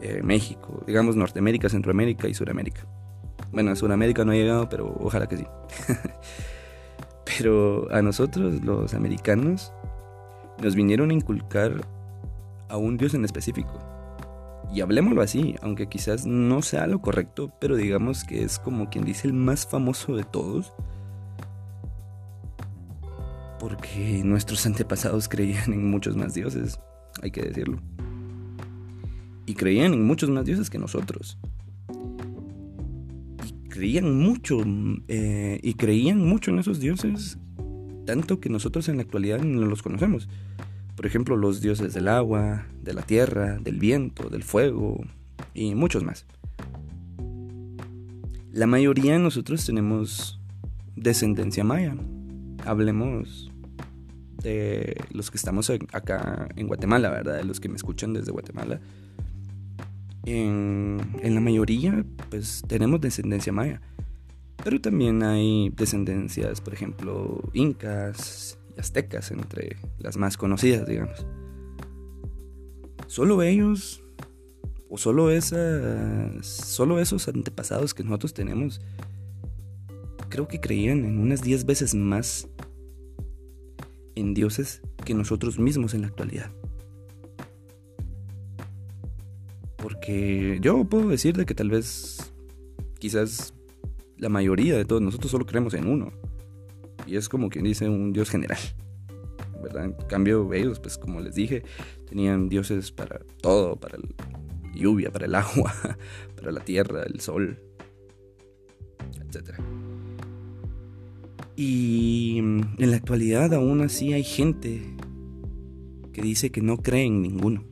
eh, 0.02 0.22
México, 0.24 0.84
digamos 0.88 1.16
Norteamérica, 1.16 1.70
Centroamérica 1.70 2.28
y 2.28 2.34
Suramérica. 2.34 2.86
Bueno, 3.52 3.72
a 3.72 3.76
Suramérica 3.76 4.24
no 4.24 4.32
ha 4.32 4.36
llegado, 4.36 4.70
pero 4.70 4.96
ojalá 5.00 5.28
que 5.28 5.38
sí. 5.38 5.46
Pero 7.38 7.88
a 7.92 8.02
nosotros, 8.02 8.64
los 8.64 8.94
americanos, 8.94 9.72
nos 10.62 10.76
vinieron 10.76 11.12
a 11.12 11.14
inculcar 11.14 11.82
a 12.70 12.78
un 12.78 12.98
Dios 12.98 13.14
en 13.14 13.26
específico. 13.26 13.80
Y 14.74 14.82
hablemoslo 14.82 15.22
así, 15.22 15.56
aunque 15.62 15.88
quizás 15.88 16.26
no 16.26 16.62
sea 16.62 16.88
lo 16.88 17.02
correcto, 17.02 17.54
pero 17.60 17.76
digamos 17.76 18.24
que 18.24 18.44
es 18.44 18.58
como 18.58 18.90
quien 18.90 19.04
dice 19.06 19.28
el 19.28 19.34
más 19.34 19.68
famoso 19.68 20.16
de 20.16 20.24
todos. 20.24 20.74
Porque 23.60 24.22
nuestros 24.24 24.66
antepasados 24.66 25.28
creían 25.28 25.74
en 25.74 25.90
muchos 25.90 26.16
más 26.16 26.34
dioses, 26.34 26.80
hay 27.22 27.32
que 27.32 27.42
decirlo. 27.42 27.80
Y 29.52 29.54
creían 29.54 29.92
en 29.94 30.06
muchos 30.06 30.30
más 30.30 30.46
dioses 30.46 30.70
que 30.70 30.78
nosotros 30.78 31.38
creían 33.68 34.16
mucho 34.16 34.64
eh, 35.10 35.60
y 35.62 35.74
creían 35.74 36.24
mucho 36.24 36.52
en 36.52 36.60
esos 36.60 36.80
dioses, 36.80 37.38
tanto 38.06 38.40
que 38.40 38.48
nosotros 38.48 38.88
en 38.88 38.98
la 38.98 39.02
actualidad 39.04 39.42
no 39.42 39.66
los 39.66 39.82
conocemos. 39.82 40.30
Por 40.96 41.06
ejemplo, 41.06 41.36
los 41.36 41.62
dioses 41.62 41.94
del 41.94 42.08
agua, 42.08 42.66
de 42.82 42.94
la 42.94 43.02
tierra, 43.02 43.58
del 43.58 43.78
viento, 43.78 44.30
del 44.30 44.44
fuego 44.44 45.04
y 45.54 45.76
muchos 45.76 46.04
más. 46.04 46.26
La 48.54 48.68
mayoría 48.68 49.14
de 49.14 49.20
nosotros 49.20 49.66
tenemos 49.66 50.40
descendencia 50.96 51.66
maya. 51.66 51.98
Hablemos 52.66 53.52
de 54.44 54.96
los 55.12 55.30
que 55.30 55.38
estamos 55.38 55.70
acá 55.92 56.48
en 56.56 56.68
Guatemala, 56.68 57.10
¿verdad? 57.10 57.38
De 57.38 57.44
los 57.44 57.60
que 57.60 57.68
me 57.68 57.76
escuchan 57.76 58.14
desde 58.14 58.32
Guatemala 58.32 58.80
en, 60.26 61.00
la 61.24 61.40
mayoría, 61.40 62.06
pues 62.30 62.64
tenemos 62.68 63.02
descendencia 63.02 63.52
maya. 63.52 63.82
Pero 64.64 64.80
también 64.80 65.24
hay 65.24 65.72
descendencias, 65.76 66.62
por 66.62 66.74
ejemplo, 66.74 67.42
incas 67.54 68.60
y 68.78 68.80
aztecas, 68.80 69.32
entre 69.32 69.78
las 69.98 70.18
más 70.18 70.38
conocidas, 70.38 70.88
digamos. 70.88 71.26
Solo 73.08 73.42
ellos, 73.42 74.04
o 74.90 74.98
solo, 74.98 75.32
esas, 75.32 76.46
solo 76.46 77.00
esos 77.00 77.28
antepasados 77.28 77.94
que 77.94 78.04
nosotros 78.04 78.34
tenemos, 78.34 78.82
creo 80.30 80.48
que 80.48 80.60
creían 80.60 81.06
en 81.06 81.20
unas 81.20 81.42
10 81.42 81.66
veces 81.66 81.96
más 81.96 82.48
en 84.16 84.34
dioses 84.34 84.82
que 85.04 85.14
nosotros 85.14 85.60
mismos 85.60 85.94
en 85.94 86.02
la 86.02 86.08
actualidad. 86.08 86.52
Porque 90.02 90.58
yo 90.64 90.84
puedo 90.86 91.10
decir 91.10 91.38
de 91.38 91.46
que 91.46 91.54
tal 91.54 91.70
vez, 91.70 92.34
quizás 92.98 93.54
la 94.18 94.30
mayoría 94.30 94.76
de 94.76 94.84
todos 94.84 95.00
nosotros 95.00 95.30
solo 95.30 95.46
creemos 95.46 95.76
en 95.76 95.88
uno. 95.88 96.12
Y 97.06 97.18
es 97.18 97.30
como 97.30 97.50
quien 97.50 97.66
dice 97.66 97.88
un 97.88 98.12
dios 98.12 98.32
general. 98.32 98.58
¿Verdad? 99.62 99.86
En 99.86 99.94
cambio, 100.08 100.52
ellos, 100.54 100.80
pues 100.80 100.98
como 100.98 101.22
les 101.22 101.36
dije, 101.36 101.62
tenían 102.10 102.50
dioses 102.50 102.92
para 102.92 103.20
todo, 103.44 103.76
para 103.76 104.00
la 104.00 104.74
lluvia, 104.74 105.12
para 105.12 105.28
el 105.28 105.36
agua, 105.36 105.72
para 106.36 106.52
la 106.52 106.62
tierra, 106.62 107.04
el 107.04 107.20
sol, 107.20 107.60
etc. 109.20 109.52
Y 111.56 112.40
en 112.40 112.90
la 112.90 112.98
actualidad 112.98 113.54
aún 113.54 113.82
así 113.82 114.14
hay 114.14 114.24
gente 114.24 114.82
que 116.12 116.24
dice 116.24 116.52
que 116.52 116.62
no 116.62 116.78
cree 116.78 117.06
en 117.06 117.22
ninguno. 117.22 117.71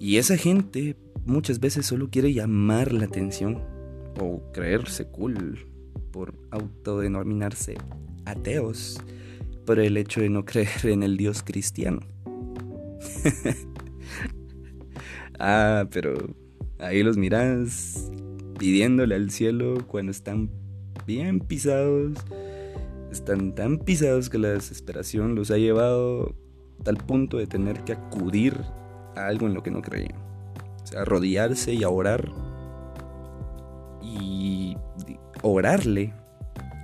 Y 0.00 0.16
esa 0.18 0.36
gente 0.36 0.96
muchas 1.24 1.60
veces 1.60 1.86
solo 1.86 2.08
quiere 2.10 2.32
llamar 2.32 2.92
la 2.92 3.04
atención 3.04 3.62
o 4.20 4.42
creerse 4.52 5.06
cool 5.08 5.66
por 6.10 6.34
autodenominarse 6.50 7.76
ateos 8.24 9.00
por 9.66 9.78
el 9.78 9.96
hecho 9.96 10.20
de 10.20 10.30
no 10.30 10.44
creer 10.44 10.86
en 10.86 11.02
el 11.02 11.16
Dios 11.16 11.42
cristiano. 11.42 12.00
ah, 15.38 15.86
pero 15.90 16.34
ahí 16.78 17.02
los 17.02 17.16
miras 17.16 18.10
pidiéndole 18.58 19.14
al 19.14 19.30
cielo 19.30 19.84
cuando 19.86 20.10
están 20.10 20.50
bien 21.06 21.40
pisados, 21.40 22.18
están 23.10 23.54
tan 23.54 23.78
pisados 23.78 24.30
que 24.30 24.38
la 24.38 24.48
desesperación 24.48 25.34
los 25.34 25.50
ha 25.50 25.58
llevado 25.58 26.34
a 26.80 26.84
tal 26.84 26.96
punto 26.96 27.36
de 27.38 27.46
tener 27.46 27.84
que 27.84 27.92
acudir 27.92 28.54
algo 29.26 29.46
en 29.46 29.54
lo 29.54 29.62
que 29.62 29.70
no 29.70 29.82
creían. 29.82 30.16
O 30.82 30.86
sea, 30.86 31.02
arrodillarse 31.02 31.74
y 31.74 31.82
a 31.82 31.88
orar. 31.88 32.28
Y 34.02 34.76
orarle 35.42 36.12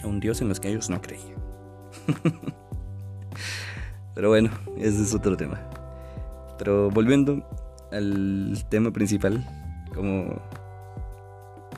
a 0.03 0.07
un 0.07 0.21
Dios 0.21 0.41
en 0.41 0.49
los 0.49 0.61
que 0.61 0.69
ellos 0.69 0.91
no 0.91 1.01
creían. 1.01 1.35
Pero 4.15 4.29
bueno, 4.29 4.51
ese 4.77 5.03
es 5.03 5.15
otro 5.15 5.37
tema. 5.37 5.61
Pero 6.59 6.91
volviendo 6.91 7.43
al 7.91 8.65
tema 8.69 8.93
principal, 8.93 9.45
como 9.95 10.41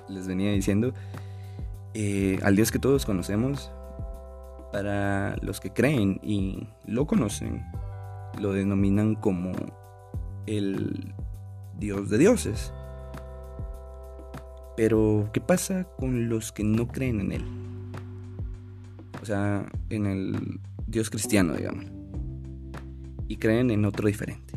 les 0.08 0.26
venía 0.26 0.52
diciendo, 0.52 0.92
eh, 1.94 2.38
al 2.42 2.56
Dios 2.56 2.70
que 2.70 2.78
todos 2.78 3.06
conocemos, 3.06 3.70
para 4.72 5.36
los 5.40 5.60
que 5.60 5.72
creen 5.72 6.20
y 6.22 6.68
lo 6.84 7.06
conocen, 7.06 7.64
lo 8.38 8.52
denominan 8.52 9.14
como 9.14 9.52
el 10.46 11.14
Dios 11.78 12.10
de 12.10 12.18
dioses. 12.18 12.72
Pero, 14.76 15.30
¿qué 15.32 15.40
pasa 15.40 15.84
con 15.98 16.28
los 16.28 16.52
que 16.52 16.62
no 16.64 16.86
creen 16.88 17.20
en 17.20 17.32
Él? 17.32 17.44
sea, 19.26 19.66
en 19.90 20.06
el 20.06 20.60
Dios 20.86 21.10
cristiano, 21.10 21.54
digamos, 21.54 21.84
y 23.28 23.36
creen 23.36 23.70
en 23.70 23.84
otro 23.84 24.06
diferente. 24.06 24.54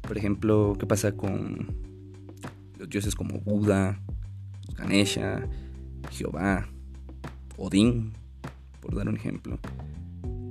Por 0.00 0.16
ejemplo, 0.16 0.74
¿qué 0.78 0.86
pasa 0.86 1.12
con 1.12 1.76
los 2.78 2.88
dioses 2.88 3.14
como 3.14 3.40
Buda, 3.40 4.00
Ganesha, 4.76 5.46
Jehová, 6.10 6.66
Odín, 7.58 8.12
por 8.80 8.94
dar 8.96 9.08
un 9.08 9.16
ejemplo? 9.16 9.58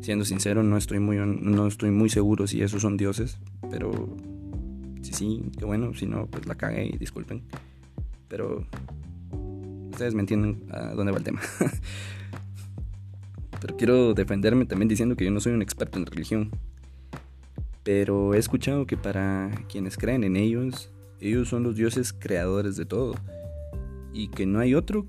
Siendo 0.06 0.24
sincero, 0.24 0.62
no 0.62 0.78
estoy 0.78 1.00
muy, 1.00 1.18
no 1.18 1.66
estoy 1.66 1.90
muy 1.90 2.10
seguro 2.10 2.46
si 2.46 2.62
esos 2.62 2.84
son 2.84 2.96
dioses, 2.96 3.40
pero 3.72 4.16
si 5.02 5.14
sí, 5.14 5.42
qué 5.58 5.66
bueno, 5.66 5.96
si 5.96 6.06
no, 6.06 6.28
pues 6.28 6.46
la 6.46 6.54
cagué 6.54 6.86
y 6.86 6.98
disculpen. 7.00 7.42
Pero 8.28 8.68
ustedes 9.90 10.14
me 10.14 10.20
entienden 10.20 10.62
a 10.70 10.94
dónde 10.94 11.12
va 11.12 11.18
el 11.18 11.24
tema. 11.24 11.42
Pero 13.60 13.78
quiero 13.78 14.14
defenderme 14.14 14.68
también 14.68 14.90
diciendo 14.90 15.16
que 15.16 15.26
yo 15.26 15.32
no 15.32 15.40
soy 15.40 15.54
un 15.54 15.64
experto 15.64 15.98
en 15.98 16.06
religión. 16.06 16.52
Pero 17.82 18.36
he 18.36 18.38
escuchado 18.38 18.86
que 18.86 18.98
para 18.98 19.50
quienes 19.68 19.98
creen 19.98 20.24
en 20.24 20.36
ellos, 20.36 20.94
ellos 21.20 21.50
son 21.50 21.64
los 21.64 21.78
dioses 21.78 22.14
creadores 22.14 22.76
de 22.76 22.86
todo. 22.86 23.16
Y 24.14 24.28
que 24.28 24.46
no 24.46 24.60
hay 24.60 24.76
otro 24.76 25.08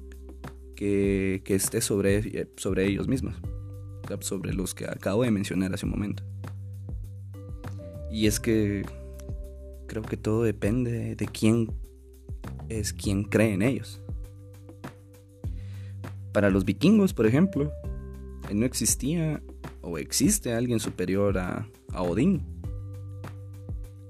que, 0.75 1.43
esté 1.45 1.83
sobre, 1.83 2.49
sobre 2.57 2.87
ellos 2.87 3.09
mismos. 3.09 3.35
Sobre 4.21 4.53
los 4.53 4.75
que 4.75 4.87
acabo 4.87 5.23
de 5.23 5.31
mencionar 5.31 5.75
hace 5.75 5.87
un 5.87 5.93
momento. 5.93 6.23
Y 8.11 8.27
es 8.27 8.41
que 8.41 8.85
creo 9.87 10.03
que 10.03 10.17
todo 10.17 10.43
depende 10.43 11.15
de 11.17 11.27
quién 11.27 11.71
es 12.69 12.93
quien 12.93 13.25
cree 13.25 13.53
en 13.53 13.63
ellos. 13.63 14.01
Para 16.33 16.51
los 16.51 16.65
vikingos, 16.65 17.15
por 17.15 17.27
ejemplo, 17.27 17.73
no 18.55 18.67
existía 18.67 19.43
o 19.81 19.99
existe 19.99 20.53
alguien 20.53 20.81
superior 20.81 21.39
a, 21.39 21.67
Odín. 21.95 22.43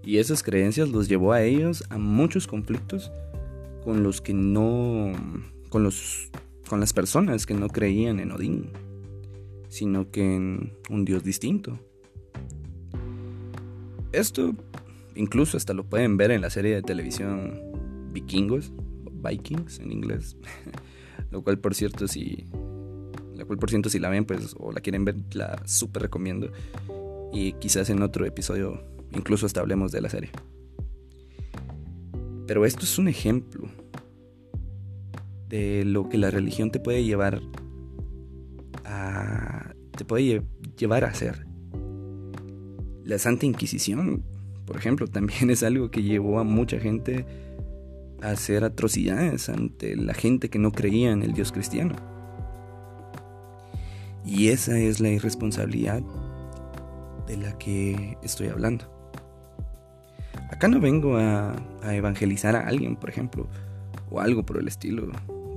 Y 0.03 0.19
esas 0.19 0.43
creencias 0.43 0.88
los 0.88 1.09
llevó 1.09 1.33
a 1.33 1.43
ellos 1.43 1.85
a 1.88 1.99
muchos 1.99 2.47
conflictos 2.47 3.12
con 3.85 4.03
los 4.03 4.21
que 4.21 4.35
no. 4.35 5.12
con 5.69 5.85
los. 5.85 6.31
con 6.69 6.81
las 6.81 6.93
personas 6.93 7.47
que 7.47 7.55
no 7.55 7.69
creían 7.69 8.19
en 8.19 8.33
Odín, 8.33 8.71
sino 9.76 10.11
que 10.11 10.37
en 10.37 10.73
un 10.88 11.04
dios 11.04 11.23
distinto. 11.23 11.78
Esto 14.12 14.54
incluso 15.14 15.59
hasta 15.59 15.75
lo 15.75 15.85
pueden 15.85 16.16
ver 16.16 16.30
en 16.30 16.40
la 16.40 16.49
serie 16.49 16.75
de 16.75 16.83
televisión 16.83 17.61
Vikingos, 18.12 18.73
Vikings 19.23 19.80
en 19.80 19.92
inglés. 19.92 20.37
Lo 21.30 21.42
cual, 21.42 21.59
por 21.59 21.75
cierto, 21.75 22.09
si. 22.09 22.47
La 23.35 23.45
cual, 23.45 23.59
por 23.59 23.68
cierto, 23.68 23.90
si 23.90 23.99
la 23.99 24.09
ven, 24.09 24.25
pues, 24.25 24.54
o 24.59 24.73
la 24.73 24.80
quieren 24.80 25.04
ver, 25.04 25.16
la 25.33 25.61
súper 25.66 26.02
recomiendo. 26.02 26.50
Y 27.33 27.52
quizás 27.54 27.90
en 27.90 28.02
otro 28.02 28.25
episodio, 28.25 28.83
incluso 29.12 29.45
hasta 29.45 29.61
hablemos 29.61 29.92
de 29.92 30.00
la 30.00 30.09
serie. 30.09 30.30
Pero 32.47 32.64
esto 32.64 32.85
es 32.85 32.99
un 32.99 33.09
ejemplo 33.09 33.68
de 35.49 35.85
lo 35.85 36.09
que 36.09 36.16
la 36.16 36.30
religión 36.30 36.71
te 36.71 36.80
puede 36.80 37.04
llevar. 37.04 37.42
Te 39.97 40.05
puede 40.05 40.43
llevar 40.76 41.05
a 41.05 41.09
hacer. 41.09 41.47
La 43.05 43.19
Santa 43.19 43.47
Inquisición, 43.47 44.23
por 44.67 44.76
ejemplo, 44.76 45.07
también 45.09 45.50
es 45.50 45.62
algo 45.62 45.91
que 45.91 46.03
llevó 46.03 46.38
a 46.38 46.45
mucha 46.45 46.79
gente 46.79 47.25
hacer 48.23 48.65
atrocidades 48.65 49.49
ante 49.49 49.97
la 49.97 50.15
gente 50.15 50.49
que 50.49 50.59
no 50.59 50.73
creía 50.73 51.11
en 51.11 51.23
el 51.23 51.33
Dios 51.33 51.53
cristiano. 51.53 51.95
Y 54.25 54.49
esa 54.49 54.79
es 54.79 55.00
la 55.00 55.09
irresponsabilidad 55.09 56.02
de 57.26 57.37
la 57.37 57.56
que 57.59 58.17
estoy 58.23 58.49
hablando. 58.49 58.93
Acá 60.50 60.69
no 60.69 60.80
vengo 60.80 61.17
a, 61.17 61.54
evangelizar 61.85 62.56
a 62.56 62.67
alguien, 62.67 62.97
por 62.97 63.11
ejemplo, 63.11 63.49
o 64.11 64.21
algo 64.21 64.45
por 64.45 64.59
el 64.59 64.67
estilo. 64.67 65.09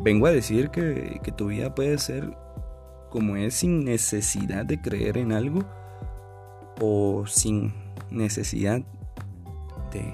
Vengo 0.04 0.28
a 0.28 0.32
decir 0.32 0.70
que 0.70 1.34
tu 1.36 1.48
vida 1.48 1.74
puede 1.74 1.98
ser 1.98 2.32
como 3.10 3.36
es 3.36 3.56
sin 3.56 3.84
necesidad 3.84 4.66
de 4.66 4.82
creer 4.82 5.18
en 5.18 5.32
algo 5.32 5.64
o 6.80 7.26
sin 7.28 7.74
necesidad 8.10 8.82
de 9.92 10.14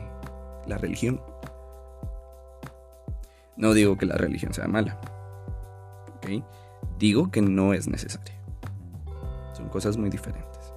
la 0.67 0.77
religión. 0.77 1.21
No 3.57 3.73
digo 3.73 3.97
que 3.97 4.05
la 4.05 4.15
religión 4.15 4.53
sea 4.53 4.67
mala. 4.67 4.99
Digo 6.99 7.29
que 7.29 7.41
no 7.41 7.73
es 7.73 7.87
necesaria. 7.87 8.35
Son 9.53 9.69
cosas 9.69 9.97
muy 9.97 10.09
diferentes. 10.09 10.73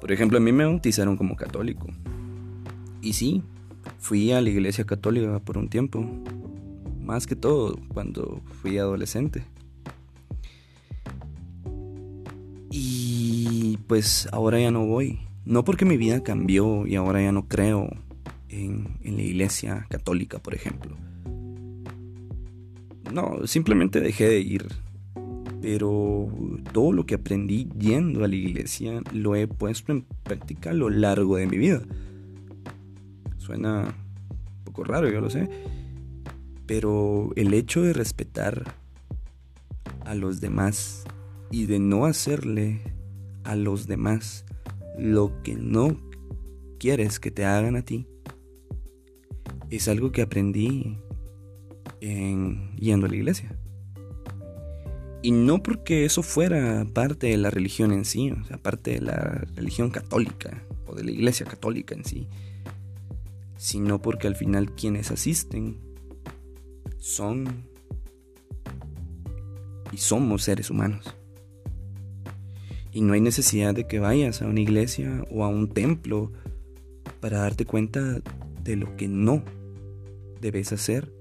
Por 0.00 0.12
ejemplo, 0.12 0.38
a 0.38 0.40
mí 0.40 0.52
me 0.52 0.64
bautizaron 0.64 1.16
como 1.16 1.36
católico. 1.36 1.86
Y 3.00 3.14
sí, 3.14 3.42
fui 3.98 4.32
a 4.32 4.40
la 4.40 4.50
iglesia 4.50 4.84
católica 4.84 5.38
por 5.40 5.58
un 5.58 5.68
tiempo. 5.68 6.04
Más 7.00 7.26
que 7.26 7.36
todo 7.36 7.76
cuando 7.88 8.40
fui 8.60 8.78
adolescente. 8.78 9.44
Y 12.80 13.78
pues 13.86 14.28
ahora 14.32 14.60
ya 14.60 14.70
no 14.70 14.86
voy. 14.86 15.20
No 15.44 15.64
porque 15.64 15.84
mi 15.84 15.96
vida 15.96 16.22
cambió 16.22 16.86
y 16.86 16.96
ahora 16.96 17.22
ya 17.22 17.32
no 17.32 17.48
creo 17.48 17.88
en, 18.48 18.98
en 19.02 19.16
la 19.16 19.22
iglesia 19.22 19.86
católica, 19.88 20.38
por 20.38 20.54
ejemplo 20.54 20.96
no, 23.12 23.46
simplemente 23.46 24.00
dejé 24.00 24.28
de 24.28 24.40
ir. 24.40 24.66
Pero 25.60 26.28
todo 26.72 26.92
lo 26.92 27.04
que 27.04 27.16
aprendí 27.16 27.68
yendo 27.78 28.24
a 28.24 28.28
la 28.28 28.36
iglesia 28.36 29.02
lo 29.12 29.34
he 29.34 29.48
puesto 29.48 29.92
en 29.92 30.04
práctica 30.22 30.70
a 30.70 30.74
lo 30.74 30.88
largo 30.88 31.36
de 31.36 31.46
mi 31.46 31.58
vida. 31.58 31.82
Suena 33.38 33.94
un 34.28 34.64
poco 34.64 34.84
raro, 34.84 35.10
yo 35.10 35.20
lo 35.20 35.30
sé. 35.30 35.48
Pero 36.66 37.32
el 37.34 37.54
hecho 37.54 37.82
de 37.82 37.92
respetar 37.92 38.74
a 40.04 40.14
los 40.14 40.40
demás 40.40 41.04
y 41.50 41.66
de 41.66 41.78
no 41.78 42.04
hacerle 42.04 42.80
a 43.44 43.56
los 43.56 43.86
demás 43.86 44.44
lo 44.98 45.42
que 45.42 45.54
no 45.54 46.00
quieres 46.78 47.18
que 47.20 47.30
te 47.30 47.44
hagan 47.44 47.76
a 47.76 47.82
ti 47.82 48.06
es 49.70 49.88
algo 49.88 50.12
que 50.12 50.22
aprendí 50.22 50.98
en, 52.00 52.74
yendo 52.76 53.06
a 53.06 53.10
la 53.10 53.16
iglesia. 53.16 53.56
Y 55.22 55.32
no 55.32 55.62
porque 55.62 56.04
eso 56.04 56.22
fuera 56.22 56.86
parte 56.92 57.26
de 57.26 57.36
la 57.36 57.50
religión 57.50 57.92
en 57.92 58.04
sí, 58.04 58.30
o 58.30 58.44
sea, 58.44 58.56
parte 58.56 58.92
de 58.92 59.00
la 59.00 59.44
religión 59.56 59.90
católica 59.90 60.62
o 60.86 60.94
de 60.94 61.04
la 61.04 61.10
iglesia 61.10 61.44
católica 61.44 61.94
en 61.94 62.04
sí, 62.04 62.28
sino 63.56 64.00
porque 64.00 64.28
al 64.28 64.36
final 64.36 64.74
quienes 64.74 65.10
asisten 65.10 65.80
son 66.98 67.68
y 69.90 69.96
somos 69.96 70.44
seres 70.44 70.70
humanos. 70.70 71.17
Y 72.92 73.02
no 73.02 73.12
hay 73.12 73.20
necesidad 73.20 73.74
de 73.74 73.86
que 73.86 73.98
vayas 73.98 74.42
a 74.42 74.46
una 74.46 74.60
iglesia 74.60 75.24
o 75.30 75.44
a 75.44 75.48
un 75.48 75.68
templo 75.68 76.32
para 77.20 77.38
darte 77.38 77.64
cuenta 77.64 78.20
de 78.62 78.76
lo 78.76 78.96
que 78.96 79.08
no 79.08 79.42
debes 80.40 80.72
hacer 80.72 81.12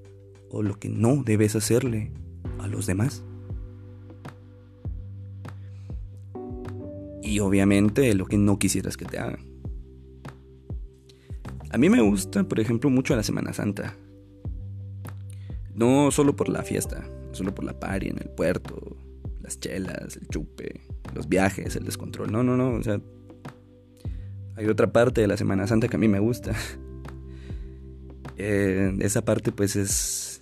o 0.49 0.63
lo 0.63 0.80
que 0.80 0.89
no 0.89 1.23
debes 1.23 1.56
hacerle 1.56 2.12
a 2.60 2.67
los 2.67 2.86
demás. 2.86 3.23
Y 7.21 7.39
obviamente 7.39 8.13
lo 8.13 8.25
que 8.25 8.38
no 8.38 8.58
quisieras 8.58 8.95
que 8.95 9.06
te 9.06 9.19
hagan. 9.19 9.39
A 11.69 11.77
mí 11.77 11.89
me 11.89 12.01
gusta, 12.01 12.43
por 12.47 12.60
ejemplo, 12.60 12.89
mucho 12.89 13.15
la 13.15 13.23
Semana 13.23 13.51
Santa. 13.51 13.95
No 15.75 16.10
solo 16.12 16.36
por 16.36 16.47
la 16.47 16.63
fiesta, 16.63 17.03
solo 17.34 17.53
por 17.53 17.65
la 17.65 17.77
party 17.77 18.08
en 18.08 18.17
el 18.19 18.30
puerto, 18.30 18.97
las 19.47 19.60
chelas, 19.60 20.17
el 20.17 20.27
chupe, 20.27 20.81
los 21.15 21.29
viajes, 21.29 21.75
el 21.75 21.86
descontrol. 21.86 22.31
No, 22.31 22.43
no, 22.43 22.57
no. 22.57 22.71
O 22.71 22.83
sea, 22.83 22.99
hay 24.55 24.67
otra 24.67 24.91
parte 24.91 25.21
de 25.21 25.27
la 25.27 25.38
Semana 25.38 25.67
Santa 25.67 25.88
que 25.88 25.95
a 25.95 25.99
mí 25.99 26.07
me 26.07 26.19
gusta. 26.19 26.53
Eh, 28.39 28.95
esa 28.99 29.25
parte 29.25 29.51
pues 29.51 29.75
es 29.75 30.38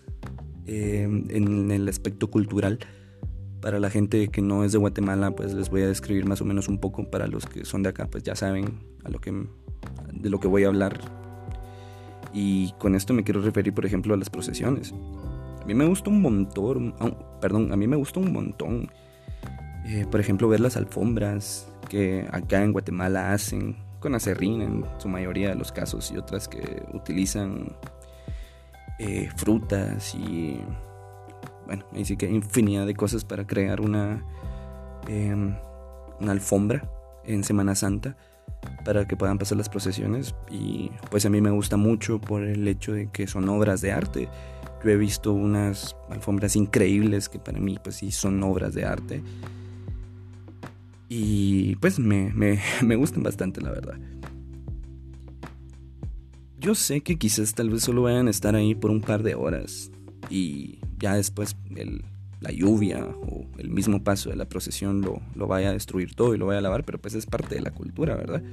Em, 0.67 1.25
en 1.29 1.71
el 1.71 1.87
aspecto 1.87 2.29
cultural. 2.29 2.79
Para 3.61 3.79
la 3.79 3.89
gente 3.89 4.29
que 4.29 4.41
no 4.41 4.63
es 4.63 4.71
de 4.71 4.77
Guatemala, 4.77 5.31
pues 5.31 5.53
les 5.53 5.69
voy 5.69 5.81
a 5.83 5.87
describir 5.87 6.25
más 6.25 6.41
o 6.41 6.45
menos 6.45 6.67
un 6.67 6.79
poco. 6.79 7.09
Para 7.09 7.27
los 7.27 7.45
que 7.45 7.65
son 7.65 7.83
de 7.83 7.89
acá, 7.89 8.07
pues 8.07 8.23
ya 8.23 8.35
saben 8.35 8.79
de 10.13 10.29
lo 10.29 10.39
que 10.39 10.47
voy 10.47 10.63
a 10.63 10.67
hablar. 10.67 10.99
Y 12.33 12.73
con 12.79 12.95
esto 12.95 13.13
me 13.13 13.23
quiero 13.23 13.41
referir, 13.41 13.73
por 13.73 13.85
ejemplo, 13.85 14.13
a 14.13 14.17
las 14.17 14.29
procesiones. 14.29 14.93
A 15.65 15.67
mí 15.67 15.73
me 15.73 15.87
gusta 15.87 16.11
un 16.11 16.21
montón, 16.21 16.93
perdón, 17.41 17.73
a 17.73 17.75
mí 17.75 17.87
me 17.87 17.95
gusta 17.95 18.19
un 18.19 18.31
montón. 18.31 18.91
Eh, 19.87 20.05
por 20.11 20.19
ejemplo, 20.19 20.47
ver 20.47 20.59
las 20.59 20.77
alfombras 20.77 21.67
que 21.89 22.27
acá 22.31 22.61
en 22.61 22.71
Guatemala 22.71 23.33
hacen 23.33 23.75
con 23.99 24.13
acerrín 24.13 24.61
en 24.61 24.85
su 24.99 25.07
mayoría 25.07 25.49
de 25.49 25.55
los 25.55 25.71
casos 25.71 26.11
y 26.11 26.17
otras 26.17 26.47
que 26.47 26.83
utilizan 26.93 27.75
eh, 28.99 29.27
frutas 29.37 30.13
y 30.13 30.61
bueno, 31.65 31.83
ahí 31.95 32.05
sí 32.05 32.15
que 32.15 32.27
hay 32.27 32.35
infinidad 32.35 32.85
de 32.85 32.93
cosas 32.93 33.25
para 33.25 33.47
crear 33.47 33.81
una, 33.81 34.23
em, 35.07 35.55
una 36.19 36.31
alfombra 36.31 36.87
en 37.23 37.43
Semana 37.43 37.73
Santa 37.73 38.15
para 38.83 39.07
que 39.07 39.17
puedan 39.17 39.39
pasar 39.39 39.57
las 39.57 39.69
procesiones 39.69 40.35
y 40.51 40.91
pues 41.09 41.25
a 41.25 41.31
mí 41.31 41.41
me 41.41 41.49
gusta 41.49 41.75
mucho 41.75 42.21
por 42.21 42.43
el 42.43 42.67
hecho 42.67 42.93
de 42.93 43.09
que 43.09 43.25
son 43.25 43.49
obras 43.49 43.81
de 43.81 43.91
arte. 43.91 44.29
Yo 44.85 44.91
he 44.91 44.97
visto 44.97 45.33
unas 45.33 45.95
alfombras 46.11 46.55
increíbles 46.55 47.27
que 47.27 47.39
para 47.39 47.59
mí 47.59 47.79
pues 47.83 47.95
sí 47.95 48.11
son 48.11 48.43
obras 48.43 48.75
de 48.75 48.85
arte 48.85 49.23
y 51.09 51.75
pues 51.77 51.97
me, 51.97 52.31
me, 52.83 52.95
gustan 52.95 53.23
bastante 53.23 53.61
la 53.61 53.71
verdad. 53.71 53.95
Yo 56.59 56.75
sé 56.75 57.01
que 57.01 57.17
quizás 57.17 57.55
tal 57.55 57.71
vez 57.71 57.81
solo 57.81 58.03
vayan 58.03 58.27
a 58.27 58.29
estar 58.29 58.53
ahí 58.53 58.75
por 58.75 58.91
un 58.91 59.01
par 59.01 59.23
de 59.23 59.33
horas 59.33 59.89
y 60.29 60.77
ya 60.99 61.15
después 61.15 61.55
la 62.39 62.51
lluvia 62.51 63.05
o 63.05 63.47
el 63.57 63.71
mismo 63.71 64.03
paso 64.03 64.29
de 64.29 64.35
la 64.35 64.47
procesión 64.47 65.01
lo, 65.01 65.19
lo, 65.33 65.47
vaya 65.47 65.69
a 65.69 65.73
destruir 65.73 66.13
todo 66.13 66.35
y 66.35 66.37
lo 66.37 66.45
vaya 66.45 66.59
a 66.59 66.61
lavar, 66.61 66.83
pero 66.85 67.01
pues 67.01 67.15
es 67.15 67.25
parte 67.25 67.55
de 67.55 67.61
la 67.61 67.71
cultura, 67.71 68.15
¿verdad? 68.15 68.43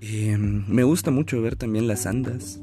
Em, 0.00 0.64
me 0.68 0.84
gusta 0.84 1.10
mucho 1.10 1.42
ver 1.42 1.56
también 1.56 1.88
las 1.88 2.06
andas 2.06 2.60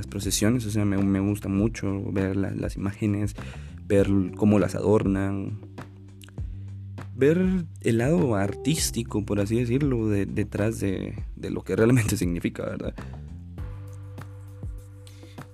las 0.00 0.06
procesiones, 0.06 0.64
o 0.64 0.70
sea, 0.70 0.86
me, 0.86 0.96
me 0.96 1.20
gusta 1.20 1.50
mucho 1.50 2.10
ver 2.10 2.34
las 2.34 2.74
imágenes, 2.74 3.36
ver 3.86 4.08
cómo 4.34 4.58
las 4.58 4.74
adornan, 4.74 5.58
ver 7.14 7.66
el 7.82 7.98
lado 7.98 8.34
artístico, 8.34 9.26
por 9.26 9.40
así 9.40 9.60
decirlo, 9.60 10.08
detrás 10.08 10.80
de, 10.80 11.22
lo 11.36 11.62
que 11.62 11.76
realmente 11.76 12.16
significa, 12.16 12.64
¿verdad? 12.64 12.94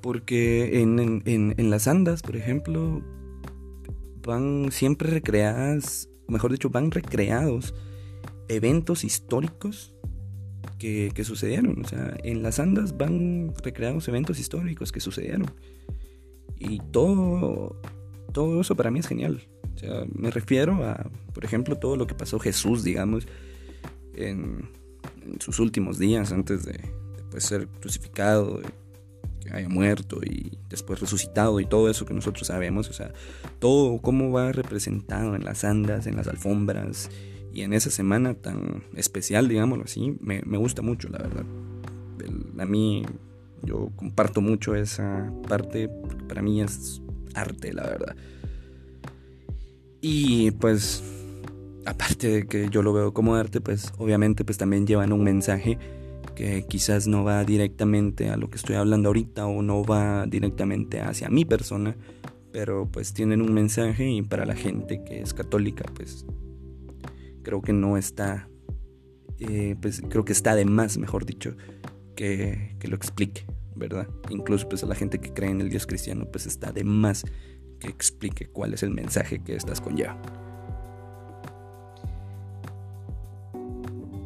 Porque 0.00 0.80
en, 0.80 1.70
las 1.70 1.88
andas, 1.88 2.22
por 2.22 2.36
ejemplo, 2.36 3.02
van 4.24 4.68
siempre 4.70 5.10
recreadas, 5.10 6.08
mejor 6.28 6.52
dicho, 6.52 6.70
van 6.70 6.92
recreados 6.92 7.74
eventos 8.48 9.02
históricos 9.02 9.95
que, 10.78 11.10
que, 11.14 11.24
sucedieron. 11.24 11.84
O 11.84 11.88
sea, 11.88 12.16
en 12.22 12.42
las 12.42 12.58
andas 12.58 12.96
van 12.96 13.52
recreados 13.62 14.08
eventos 14.08 14.38
históricos 14.38 14.92
que 14.92 15.00
sucedieron. 15.00 15.50
Y 16.58 16.80
todo, 16.90 17.80
todo 18.32 18.60
eso 18.60 18.74
para 18.74 18.90
mí 18.90 19.00
es 19.00 19.06
genial. 19.06 19.42
O 19.74 19.78
sea, 19.78 20.04
me 20.14 20.30
refiero 20.30 20.84
a, 20.84 21.10
por 21.34 21.44
ejemplo, 21.44 21.76
todo 21.76 21.96
lo 21.96 22.06
que 22.06 22.14
pasó 22.14 22.38
Jesús, 22.38 22.82
digamos, 22.82 23.26
en, 24.14 24.70
sus 25.40 25.58
últimos 25.58 25.98
días 25.98 26.32
antes 26.32 26.64
de, 26.64 26.80
de 27.32 27.40
ser 27.40 27.68
crucificado, 27.80 28.62
que 29.40 29.52
haya 29.52 29.68
muerto 29.68 30.20
y 30.24 30.52
después 30.68 31.00
resucitado 31.00 31.60
y 31.60 31.66
todo 31.66 31.90
eso 31.90 32.06
que 32.06 32.14
nosotros 32.14 32.46
sabemos. 32.46 32.88
O 32.88 32.92
sea, 32.92 33.12
todo 33.58 34.00
cómo 34.00 34.30
va 34.30 34.52
representado 34.52 35.34
en 35.34 35.44
las 35.44 35.64
andas, 35.64 36.06
en 36.06 36.16
las 36.16 36.26
alfombras 36.26 37.10
y 37.56 37.62
en 37.62 37.72
esa 37.72 37.88
semana 37.88 38.34
tan 38.34 38.84
especial, 38.96 39.48
digámoslo 39.48 39.84
así, 39.84 40.14
me, 40.20 40.42
me 40.44 40.58
gusta 40.58 40.82
mucho, 40.82 41.08
la 41.08 41.16
verdad. 41.16 41.46
a 42.58 42.66
mí, 42.66 43.02
yo 43.62 43.90
comparto 43.96 44.42
mucho 44.42 44.74
esa 44.74 45.32
parte, 45.48 45.88
porque 45.88 46.22
para 46.24 46.42
mí 46.42 46.60
es 46.60 47.00
arte, 47.32 47.72
la 47.72 47.84
verdad. 47.84 48.14
Y 50.02 50.50
pues, 50.50 51.02
aparte 51.86 52.28
de 52.28 52.46
que 52.46 52.68
yo 52.68 52.82
lo 52.82 52.92
veo 52.92 53.14
como 53.14 53.36
arte, 53.36 53.62
pues 53.62 53.90
obviamente 53.96 54.44
pues 54.44 54.58
también 54.58 54.86
llevan 54.86 55.14
un 55.14 55.24
mensaje 55.24 55.78
que 56.34 56.66
quizás 56.68 57.06
no 57.06 57.24
va 57.24 57.42
directamente 57.44 58.28
a 58.28 58.36
lo 58.36 58.50
que 58.50 58.56
estoy 58.56 58.76
hablando 58.76 59.08
ahorita 59.08 59.46
o 59.46 59.62
no 59.62 59.82
va 59.82 60.26
directamente 60.26 61.00
hacia 61.00 61.30
mi 61.30 61.46
persona, 61.46 61.96
pero 62.52 62.86
pues 62.86 63.14
tienen 63.14 63.40
un 63.40 63.54
mensaje 63.54 64.10
y 64.10 64.20
para 64.20 64.44
la 64.44 64.54
gente 64.54 65.02
que 65.02 65.22
es 65.22 65.32
católica 65.32 65.86
pues 65.94 66.26
creo 67.46 67.62
que 67.62 67.72
no 67.72 67.96
está, 67.96 68.48
eh, 69.38 69.76
pues 69.80 70.02
creo 70.10 70.24
que 70.24 70.32
está 70.32 70.56
de 70.56 70.64
más, 70.64 70.98
mejor 70.98 71.24
dicho, 71.24 71.56
que, 72.16 72.74
que 72.80 72.88
lo 72.88 72.96
explique, 72.96 73.46
¿verdad? 73.76 74.08
Incluso 74.30 74.68
pues 74.68 74.82
a 74.82 74.86
la 74.86 74.96
gente 74.96 75.20
que 75.20 75.32
cree 75.32 75.50
en 75.50 75.60
el 75.60 75.70
Dios 75.70 75.86
cristiano 75.86 76.26
pues 76.32 76.46
está 76.46 76.72
de 76.72 76.82
más 76.82 77.24
que 77.78 77.86
explique 77.86 78.48
cuál 78.48 78.74
es 78.74 78.82
el 78.82 78.90
mensaje 78.90 79.44
que 79.44 79.54
estás 79.54 79.80
conlleva. 79.80 80.20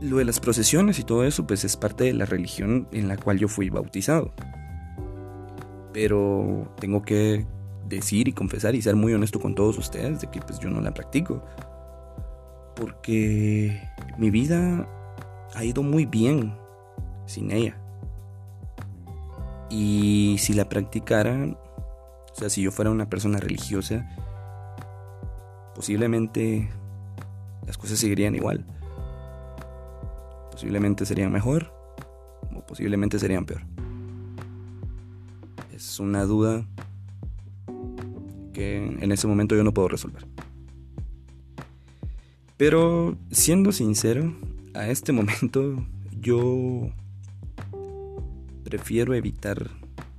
Lo 0.01 0.17
de 0.17 0.25
las 0.25 0.41
procesiones 0.41 0.99
y 0.99 1.05
todo 1.05 1.25
eso, 1.25 1.47
pues 1.47 1.63
es 1.63 1.77
parte 1.77 2.05
de 2.05 2.15
la 2.15 2.25
religión 2.25 2.89
en 2.91 3.07
la 3.07 3.19
cual 3.19 3.39
yo 3.39 3.49
fui 3.49 3.69
bautizado. 3.69 4.33
Pero 5.93 6.75
tengo 6.81 7.03
que 7.03 7.47
decir 7.87 8.29
y 8.29 8.33
confesar 8.33 8.75
y 8.75 8.81
ser 8.81 8.97
muy 8.97 9.13
honesto 9.13 9.39
con 9.41 9.55
todos 9.55 9.77
ustedes 9.77 10.23
de 10.23 10.31
que 10.31 10.41
pues 10.41 10.59
yo 10.59 10.71
no 10.71 10.81
la 10.81 10.95
practico. 10.95 11.45
Porque 12.81 13.79
mi 14.17 14.31
vida 14.31 14.89
ha 15.55 15.65
ido 15.65 15.83
muy 15.83 16.07
bien 16.07 16.57
sin 17.27 17.51
ella. 17.51 17.77
Y 19.69 20.37
si 20.39 20.55
la 20.55 20.67
practicara, 20.67 21.45
o 21.45 22.35
sea, 22.35 22.49
si 22.49 22.63
yo 22.63 22.73
fuera 22.73 22.91
una 22.91 23.11
persona 23.11 23.39
religiosa, 23.39 24.09
posiblemente 25.75 26.71
las 27.67 27.77
cosas 27.77 27.99
seguirían 27.99 28.35
igual. 28.35 28.65
Posiblemente 30.51 31.05
serían 31.05 31.33
mejor 31.33 31.73
o 32.57 32.65
posiblemente 32.67 33.19
serían 33.19 33.45
peor. 33.45 33.61
Es 35.71 36.01
una 36.01 36.25
duda 36.25 36.65
que 38.55 38.87
en 38.87 39.13
ese 39.13 39.27
momento 39.27 39.55
yo 39.55 39.65
no 39.65 39.75
puedo 39.75 39.89
resolver. 39.89 40.30
Pero 42.61 43.17
siendo 43.31 43.73
sincero, 43.73 44.35
a 44.75 44.91
este 44.91 45.13
momento 45.13 45.83
yo 46.21 46.91
prefiero 48.65 49.15
evitar 49.15 49.71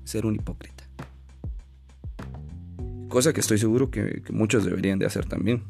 ser 0.06 0.26
un 0.26 0.34
hipócrita. 0.34 0.84
Cosa 3.10 3.32
que 3.32 3.42
estoy 3.42 3.60
seguro 3.60 3.92
que, 3.92 4.24
muchos 4.32 4.66
deberían 4.66 4.98
de 4.98 5.06
hacer 5.06 5.28
también. 5.28 5.62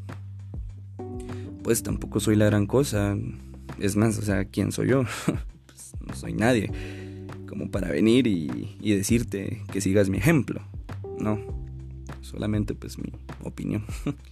Pues 1.61 1.83
tampoco 1.83 2.21
soy 2.21 2.37
la 2.37 2.45
gran 2.45 2.67
cosa. 2.67 3.17
Es 3.77 3.97
más, 3.97 4.17
o 4.17 4.21
sea, 4.21 4.45
¿quién 4.45 4.71
soy 4.71 4.91
yo? 4.91 5.03
pues 5.65 5.91
no 5.99 6.15
soy 6.15 6.31
nadie. 6.31 6.71
Como 7.49 7.69
para 7.69 7.89
venir 7.89 8.27
y, 8.27 8.77
y 8.79 8.95
decirte 8.95 9.61
que 9.73 9.81
sigas 9.81 10.09
mi 10.09 10.19
ejemplo. 10.19 10.61
No. 11.19 11.37
Solamente 12.21 12.75
pues 12.75 12.97
mi 12.97 13.11
opinión. 13.43 13.83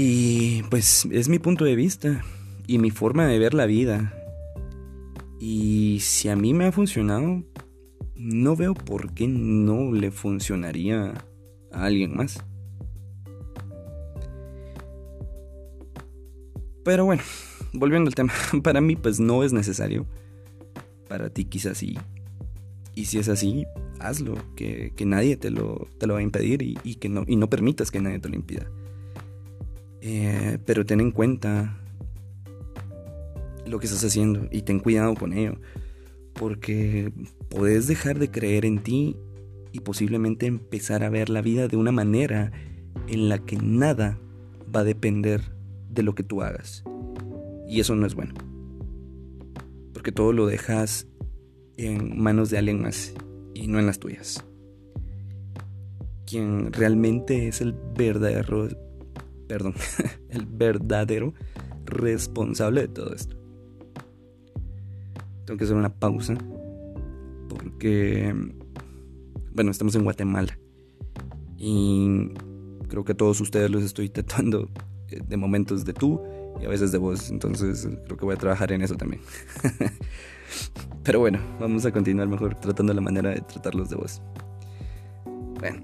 y 0.00 0.62
pues 0.70 1.08
es 1.10 1.28
mi 1.28 1.40
punto 1.40 1.64
de 1.64 1.74
vista 1.74 2.24
y 2.68 2.78
mi 2.78 2.92
forma 2.92 3.26
de 3.26 3.36
ver 3.40 3.52
la 3.52 3.66
vida. 3.66 4.14
Y 5.40 5.98
si 6.02 6.28
a 6.28 6.36
mí 6.36 6.54
me 6.54 6.66
ha 6.66 6.72
funcionado, 6.72 7.42
no 8.14 8.54
veo 8.54 8.74
por 8.74 9.12
qué 9.12 9.26
no 9.26 9.90
le 9.90 10.12
funcionaría 10.12 11.14
a 11.72 11.84
alguien 11.84 12.16
más. 12.16 12.44
Pero 16.84 17.04
bueno, 17.04 17.22
volviendo 17.72 18.06
al 18.06 18.14
tema, 18.14 18.32
para 18.62 18.80
mí 18.80 18.94
pues 18.94 19.18
no 19.18 19.42
es 19.42 19.52
necesario. 19.52 20.06
Para 21.08 21.28
ti 21.28 21.44
quizás 21.44 21.76
sí. 21.76 21.98
Y 22.94 23.06
si 23.06 23.18
es 23.18 23.28
así, 23.28 23.66
hazlo, 23.98 24.36
que, 24.54 24.92
nadie 25.04 25.36
te 25.36 25.50
lo, 25.50 25.88
te 25.98 26.06
lo 26.06 26.14
va 26.14 26.20
a 26.20 26.22
impedir 26.22 26.62
y, 26.62 26.94
que 26.94 27.08
no, 27.08 27.24
y 27.26 27.34
no 27.34 27.50
permitas 27.50 27.90
que 27.90 28.00
nadie 28.00 28.20
te 28.20 28.28
lo 28.28 28.36
impida. 28.36 28.70
Eh, 30.00 30.58
pero 30.64 30.86
ten 30.86 31.00
en 31.00 31.10
cuenta 31.10 31.80
lo 33.66 33.78
que 33.78 33.86
estás 33.86 34.04
haciendo 34.04 34.48
y 34.50 34.62
ten 34.62 34.78
cuidado 34.78 35.14
con 35.14 35.32
ello 35.32 35.58
porque 36.38 37.12
podés 37.48 37.86
dejar 37.86 38.18
de 38.18 38.30
creer 38.30 38.64
en 38.64 38.78
ti 38.78 39.16
y 39.72 39.80
posiblemente 39.80 40.46
empezar 40.46 41.02
a 41.02 41.10
ver 41.10 41.28
la 41.28 41.42
vida 41.42 41.68
de 41.68 41.76
una 41.76 41.92
manera 41.92 42.52
en 43.08 43.28
la 43.28 43.38
que 43.38 43.56
nada 43.56 44.18
va 44.74 44.80
a 44.80 44.84
depender 44.84 45.42
de 45.90 46.02
lo 46.02 46.14
que 46.14 46.22
tú 46.22 46.42
hagas. 46.42 46.84
Y 47.66 47.80
eso 47.80 47.94
no 47.94 48.06
es 48.06 48.14
bueno. 48.14 48.34
Porque 49.92 50.12
todo 50.12 50.32
lo 50.32 50.46
dejas 50.46 51.06
en 51.76 52.18
manos 52.20 52.50
de 52.50 52.58
alguien 52.58 52.82
más 52.82 53.14
y 53.54 53.66
no 53.66 53.78
en 53.78 53.86
las 53.86 53.98
tuyas. 53.98 54.44
Quien 56.26 56.72
realmente 56.72 57.48
es 57.48 57.60
el 57.60 57.74
verdadero, 57.96 58.68
perdón, 59.48 59.74
el 60.28 60.46
verdadero 60.46 61.34
responsable 61.86 62.82
de 62.82 62.88
todo 62.88 63.14
esto 63.14 63.38
tengo 65.48 65.56
que 65.56 65.64
hacer 65.64 65.76
una 65.76 65.88
pausa 65.88 66.36
porque, 67.48 68.34
bueno, 69.54 69.70
estamos 69.70 69.94
en 69.94 70.04
Guatemala 70.04 70.58
y 71.56 72.34
creo 72.88 73.02
que 73.02 73.14
todos 73.14 73.40
ustedes 73.40 73.70
los 73.70 73.82
estoy 73.82 74.10
tratando 74.10 74.68
eh, 75.08 75.22
de 75.26 75.36
momentos 75.38 75.86
de 75.86 75.94
tú 75.94 76.22
y 76.60 76.66
a 76.66 76.68
veces 76.68 76.92
de 76.92 76.98
vos, 76.98 77.30
entonces 77.30 77.88
creo 78.04 78.18
que 78.18 78.26
voy 78.26 78.34
a 78.34 78.38
trabajar 78.38 78.72
en 78.72 78.82
eso 78.82 78.94
también. 78.94 79.22
Pero 81.02 81.20
bueno, 81.20 81.38
vamos 81.58 81.86
a 81.86 81.92
continuar 81.92 82.28
mejor 82.28 82.54
tratando 82.56 82.92
la 82.92 83.00
manera 83.00 83.30
de 83.30 83.40
tratarlos 83.40 83.88
de 83.88 83.96
vos. 83.96 84.20
Bueno, 85.60 85.80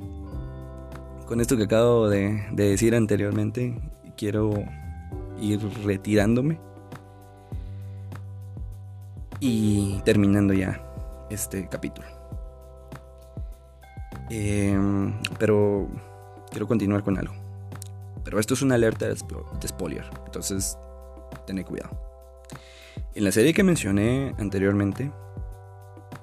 con 1.26 1.40
esto 1.40 1.56
que 1.56 1.64
acabo 1.64 2.08
de, 2.08 2.46
de 2.52 2.70
decir 2.70 2.94
anteriormente, 2.94 3.74
quiero 4.16 4.52
ir 5.40 5.60
retirándome 5.84 6.58
y 9.40 10.00
terminando 10.04 10.54
ya 10.54 10.80
este 11.30 11.68
capítulo. 11.68 12.06
Em, 14.30 15.12
pero 15.38 15.88
quiero 16.50 16.66
continuar 16.66 17.02
con 17.02 17.18
algo. 17.18 17.34
Pero 18.24 18.40
esto 18.40 18.54
es 18.54 18.62
una 18.62 18.76
alerta 18.76 19.06
de, 19.06 19.16
spoiler, 19.68 20.04
entonces 20.24 20.78
tened 21.46 21.66
cuidado. 21.66 21.90
En 23.14 23.24
la 23.24 23.32
serie 23.32 23.52
que 23.52 23.62
mencioné 23.62 24.34
anteriormente, 24.38 25.12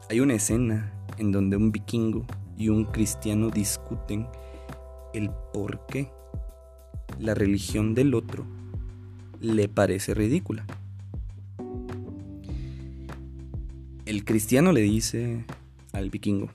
hay 0.09 0.19
una 0.19 0.33
escena 0.33 0.91
en 1.17 1.31
donde 1.31 1.57
un 1.57 1.71
vikingo 1.71 2.25
y 2.57 2.69
un 2.69 2.85
cristiano 2.85 3.49
discuten 3.49 4.27
el 5.13 5.29
por 5.53 5.85
qué 5.87 6.09
la 7.19 7.33
religión 7.33 7.93
del 7.93 8.13
otro 8.13 8.45
le 9.39 9.67
parece 9.67 10.13
ridícula. 10.13 10.65
El 14.05 14.25
cristiano 14.25 14.71
le 14.71 14.81
dice 14.81 15.45
al 15.93 16.09
vikingo, 16.09 16.49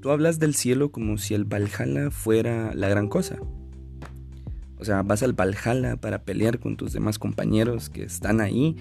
tú 0.00 0.10
hablas 0.10 0.38
del 0.38 0.54
cielo 0.54 0.90
como 0.90 1.18
si 1.18 1.34
el 1.34 1.44
Valhalla 1.44 2.10
fuera 2.10 2.74
la 2.74 2.88
gran 2.88 3.08
cosa. 3.08 3.38
O 4.78 4.84
sea, 4.84 5.02
vas 5.02 5.22
al 5.22 5.32
Valhalla 5.32 5.96
para 5.96 6.22
pelear 6.24 6.58
con 6.58 6.76
tus 6.76 6.92
demás 6.92 7.18
compañeros 7.18 7.88
que 7.88 8.04
están 8.04 8.40
ahí 8.40 8.76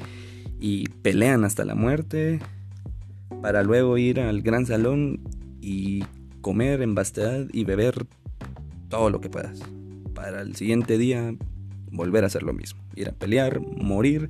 y 0.59 0.87
pelean 1.01 1.45
hasta 1.45 1.65
la 1.65 1.75
muerte, 1.75 2.39
para 3.41 3.63
luego 3.63 3.97
ir 3.97 4.19
al 4.19 4.41
gran 4.41 4.65
salón 4.65 5.21
y 5.61 6.03
comer 6.43 6.83
en 6.83 6.93
vastedad 6.93 7.47
y 7.51 7.63
beber 7.63 8.05
todo 8.89 9.09
lo 9.09 9.19
que 9.19 9.29
puedas. 9.29 9.59
Para 10.13 10.41
el 10.41 10.55
siguiente 10.55 10.99
día 10.99 11.35
volver 11.91 12.23
a 12.23 12.27
hacer 12.27 12.43
lo 12.43 12.53
mismo. 12.53 12.83
Ir 12.95 13.09
a 13.09 13.13
pelear, 13.13 13.59
morir. 13.61 14.29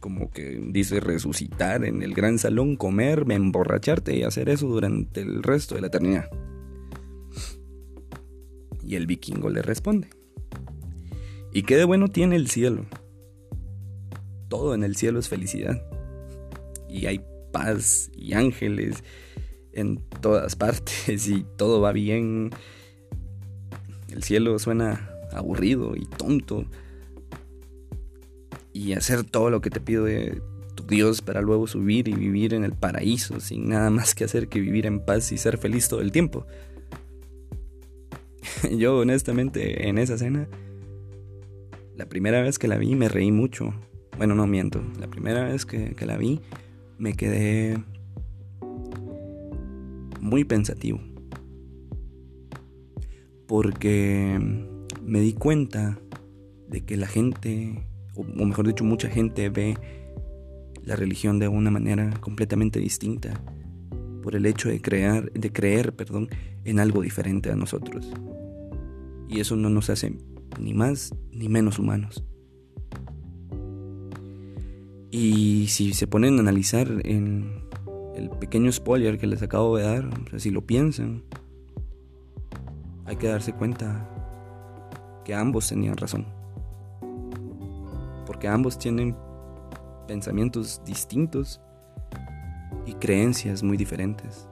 Como 0.00 0.30
que 0.30 0.58
dice 0.70 1.00
resucitar 1.00 1.84
en 1.84 2.02
el 2.02 2.14
gran 2.14 2.38
salón, 2.38 2.76
comer, 2.76 3.26
emborracharte 3.28 4.16
y 4.16 4.22
hacer 4.22 4.48
eso 4.48 4.68
durante 4.68 5.20
el 5.20 5.42
resto 5.42 5.74
de 5.74 5.82
la 5.82 5.88
eternidad. 5.88 6.30
Y 8.82 8.94
el 8.94 9.06
vikingo 9.06 9.50
le 9.50 9.62
responde. 9.62 10.08
¿Y 11.52 11.62
qué 11.62 11.76
de 11.76 11.84
bueno 11.84 12.08
tiene 12.08 12.36
el 12.36 12.48
cielo? 12.48 12.86
Todo 14.48 14.74
en 14.74 14.84
el 14.84 14.96
cielo 14.96 15.18
es 15.18 15.28
felicidad. 15.28 15.82
Y 16.88 17.06
hay 17.06 17.20
paz 17.54 18.10
y 18.16 18.34
ángeles 18.34 19.04
en 19.72 20.00
todas 20.20 20.56
partes 20.56 21.28
y 21.28 21.46
todo 21.56 21.80
va 21.80 21.92
bien. 21.92 22.50
El 24.08 24.24
cielo 24.24 24.58
suena 24.58 25.08
aburrido 25.32 25.94
y 25.96 26.04
tonto. 26.04 26.66
Y 28.72 28.92
hacer 28.94 29.22
todo 29.22 29.50
lo 29.50 29.60
que 29.60 29.70
te 29.70 29.80
pide 29.80 30.42
tu 30.74 30.84
Dios 30.84 31.22
para 31.22 31.40
luego 31.40 31.68
subir 31.68 32.08
y 32.08 32.14
vivir 32.14 32.54
en 32.54 32.64
el 32.64 32.72
paraíso 32.72 33.38
sin 33.38 33.68
nada 33.68 33.88
más 33.90 34.16
que 34.16 34.24
hacer 34.24 34.48
que 34.48 34.58
vivir 34.58 34.86
en 34.86 34.98
paz 35.04 35.30
y 35.30 35.38
ser 35.38 35.56
feliz 35.56 35.88
todo 35.88 36.00
el 36.00 36.10
tiempo. 36.10 36.44
Yo 38.76 38.98
honestamente 38.98 39.88
en 39.88 39.98
esa 39.98 40.18
cena, 40.18 40.48
la 41.96 42.06
primera 42.06 42.42
vez 42.42 42.58
que 42.58 42.66
la 42.66 42.78
vi 42.78 42.96
me 42.96 43.08
reí 43.08 43.30
mucho. 43.30 43.72
Bueno, 44.16 44.34
no 44.34 44.48
miento. 44.48 44.82
La 44.98 45.06
primera 45.06 45.44
vez 45.44 45.64
que, 45.64 45.94
que 45.94 46.06
la 46.06 46.16
vi 46.16 46.40
me 46.98 47.14
quedé 47.14 47.82
muy 50.20 50.44
pensativo. 50.44 51.00
Porque 53.46 54.38
me 55.02 55.20
di 55.20 55.34
cuenta 55.34 55.98
de 56.68 56.84
que 56.84 56.96
la 56.96 57.06
gente, 57.06 57.86
o 58.14 58.24
mejor 58.24 58.66
dicho, 58.66 58.84
mucha 58.84 59.08
gente 59.08 59.48
ve 59.50 59.76
la 60.82 60.96
religión 60.96 61.38
de 61.38 61.48
una 61.48 61.70
manera 61.70 62.10
completamente 62.20 62.80
distinta 62.80 63.40
por 64.22 64.34
el 64.34 64.46
hecho 64.46 64.68
de 64.68 64.80
crear, 64.80 65.30
de 65.32 65.52
creer, 65.52 65.94
perdón, 65.94 66.28
en 66.64 66.78
algo 66.78 67.02
diferente 67.02 67.50
a 67.50 67.56
nosotros. 67.56 68.10
Y 69.28 69.40
eso 69.40 69.56
no 69.56 69.68
nos 69.68 69.90
hace 69.90 70.16
ni 70.58 70.72
más 70.72 71.14
ni 71.32 71.48
menos 71.48 71.78
humanos. 71.78 72.24
Y 75.16 75.68
si 75.68 75.94
se 75.94 76.08
ponen 76.08 76.38
a 76.38 76.40
analizar 76.40 76.88
en 77.04 77.62
el 78.16 78.30
pequeño 78.30 78.72
spoiler 78.72 79.16
que 79.16 79.28
les 79.28 79.44
acabo 79.44 79.76
de 79.76 79.84
dar, 79.84 80.10
si 80.40 80.50
lo 80.50 80.66
piensan, 80.66 81.22
hay 83.04 83.14
que 83.14 83.28
darse 83.28 83.52
cuenta 83.52 84.10
que 85.24 85.32
ambos 85.32 85.68
tenían 85.68 85.96
razón. 85.96 86.26
Porque 88.26 88.48
ambos 88.48 88.76
tienen 88.76 89.16
pensamientos 90.08 90.82
distintos 90.84 91.60
y 92.84 92.94
creencias 92.94 93.62
muy 93.62 93.76
diferentes. 93.76 94.48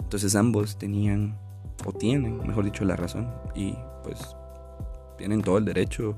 Entonces 0.00 0.34
ambos 0.34 0.76
tenían, 0.76 1.38
o 1.86 1.92
tienen, 1.92 2.38
mejor 2.38 2.64
dicho, 2.64 2.84
la 2.84 2.96
razón. 2.96 3.32
Y 3.54 3.76
pues 4.02 4.34
tienen 5.16 5.42
todo 5.42 5.58
el 5.58 5.64
derecho 5.64 6.16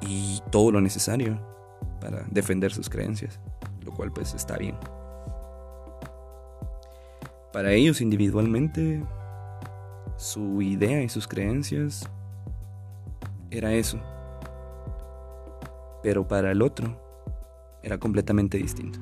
y 0.00 0.40
todo 0.50 0.70
lo 0.70 0.80
necesario 0.80 1.52
para 2.04 2.22
defender 2.30 2.70
sus 2.70 2.90
creencias. 2.90 3.40
Lo 3.82 3.90
cual 3.92 4.12
pues 4.12 4.34
está 4.34 4.58
bien. 4.58 4.76
Para 7.50 7.72
ellos 7.72 8.02
individualmente, 8.02 9.02
su 10.18 10.60
idea 10.60 11.02
y 11.02 11.08
sus 11.08 11.26
creencias 11.26 12.06
era 13.50 13.72
eso. 13.72 13.98
Pero 16.02 16.28
para 16.28 16.52
el 16.52 16.60
otro 16.60 17.00
era 17.82 17.96
completamente 17.96 18.58
distinto. 18.58 18.98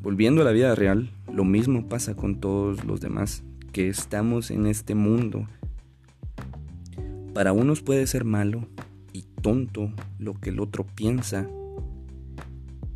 Volviendo 0.00 0.40
a 0.40 0.46
la 0.46 0.52
vida 0.52 0.74
real, 0.74 1.10
lo 1.30 1.44
mismo 1.44 1.88
pasa 1.88 2.14
con 2.14 2.40
todos 2.40 2.84
los 2.86 3.02
demás 3.02 3.42
que 3.72 3.88
estamos 3.88 4.50
en 4.50 4.66
este 4.66 4.94
mundo. 4.94 5.46
Para 7.34 7.52
unos 7.52 7.82
puede 7.82 8.06
ser 8.06 8.24
malo 8.24 8.66
tonto 9.40 9.92
lo 10.18 10.34
que 10.34 10.50
el 10.50 10.60
otro 10.60 10.86
piensa, 10.94 11.48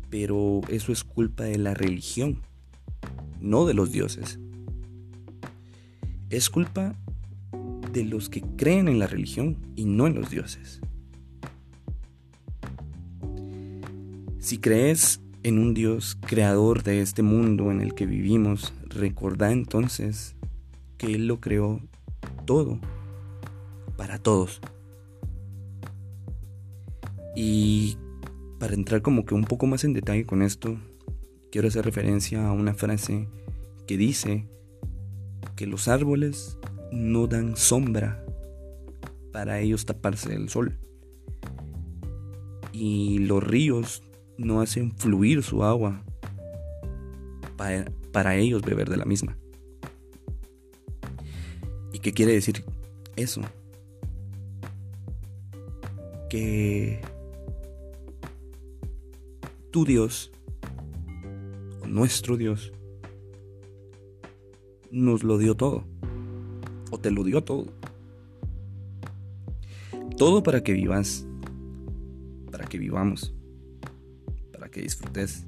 pero 0.09 0.61
eso 0.69 0.91
es 0.91 1.03
culpa 1.03 1.43
de 1.43 1.57
la 1.57 1.73
religión 1.73 2.41
no 3.45 3.65
de 3.65 3.73
los 3.73 3.91
dioses. 3.91 4.39
Es 6.29 6.49
culpa 6.49 6.95
de 7.91 8.03
los 8.03 8.29
que 8.29 8.41
creen 8.41 8.87
en 8.87 8.99
la 8.99 9.07
religión 9.07 9.57
y 9.75 9.85
no 9.85 10.07
en 10.07 10.15
los 10.15 10.29
dioses. 10.29 10.81
Si 14.39 14.57
crees 14.57 15.21
en 15.43 15.59
un 15.59 15.73
Dios 15.73 16.17
creador 16.21 16.83
de 16.83 17.01
este 17.01 17.21
mundo 17.21 17.71
en 17.71 17.81
el 17.81 17.93
que 17.93 18.05
vivimos, 18.05 18.73
recordá 18.87 19.51
entonces 19.51 20.35
que 20.97 21.13
Él 21.13 21.27
lo 21.27 21.39
creó 21.39 21.81
todo, 22.45 22.79
para 23.95 24.17
todos. 24.17 24.59
Y 27.35 27.97
para 28.59 28.73
entrar 28.73 29.01
como 29.01 29.25
que 29.25 29.35
un 29.35 29.43
poco 29.43 29.67
más 29.67 29.83
en 29.83 29.93
detalle 29.93 30.25
con 30.25 30.41
esto, 30.41 30.77
quiero 31.51 31.67
hacer 31.67 31.85
referencia 31.85 32.47
a 32.47 32.51
una 32.51 32.73
frase 32.73 33.27
que 33.85 33.97
dice 33.97 34.47
que 35.55 35.67
los 35.67 35.87
árboles 35.87 36.57
no 36.91 37.27
dan 37.27 37.55
sombra 37.55 38.23
para 39.31 39.59
ellos 39.59 39.85
taparse 39.85 40.29
del 40.29 40.49
sol. 40.49 40.77
Y 42.71 43.19
los 43.19 43.43
ríos 43.43 44.03
no 44.37 44.61
hacen 44.61 44.91
fluir 44.93 45.43
su 45.43 45.63
agua 45.63 46.03
para, 47.57 47.91
para 48.11 48.35
ellos 48.35 48.61
beber 48.61 48.89
de 48.89 48.97
la 48.97 49.05
misma. 49.05 49.37
¿Y 51.93 51.99
qué 51.99 52.11
quiere 52.11 52.33
decir 52.33 52.63
eso? 53.15 53.41
Que 56.29 56.99
tu 59.75 59.83
Dios 59.83 60.31
nuestro 61.85 62.37
Dios 62.37 62.71
nos 64.89 65.21
lo 65.25 65.37
dio 65.37 65.55
todo. 65.55 65.83
O 66.91 66.97
te 66.97 67.11
lo 67.11 67.25
dio 67.25 67.43
todo. 67.43 67.65
Todo 70.17 70.43
para 70.43 70.63
que 70.63 70.71
vivas. 70.71 71.27
Para 72.49 72.67
que 72.67 72.77
vivamos. 72.77 73.35
Para 74.53 74.69
que 74.69 74.81
disfrutes. 74.81 75.45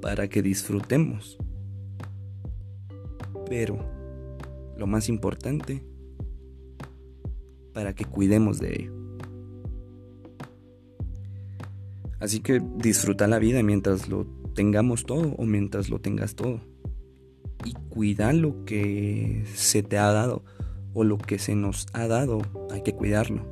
Para 0.00 0.26
que 0.28 0.40
disfrutemos. 0.40 1.36
Pero, 3.46 3.78
lo 4.78 4.86
más 4.86 5.10
importante, 5.10 5.84
para 7.74 7.94
que 7.94 8.06
cuidemos 8.06 8.58
de 8.58 8.72
ello. 8.72 9.01
Así 12.22 12.38
que 12.38 12.62
disfruta 12.76 13.26
la 13.26 13.40
vida 13.40 13.64
mientras 13.64 14.08
lo 14.08 14.26
tengamos 14.54 15.04
todo 15.06 15.34
o 15.38 15.44
mientras 15.44 15.90
lo 15.90 16.00
tengas 16.00 16.36
todo. 16.36 16.60
Y 17.64 17.72
cuida 17.90 18.32
lo 18.32 18.64
que 18.64 19.42
se 19.56 19.82
te 19.82 19.98
ha 19.98 20.12
dado 20.12 20.44
o 20.94 21.02
lo 21.02 21.18
que 21.18 21.40
se 21.40 21.56
nos 21.56 21.88
ha 21.92 22.06
dado, 22.06 22.42
hay 22.70 22.82
que 22.82 22.94
cuidarlo. 22.94 23.44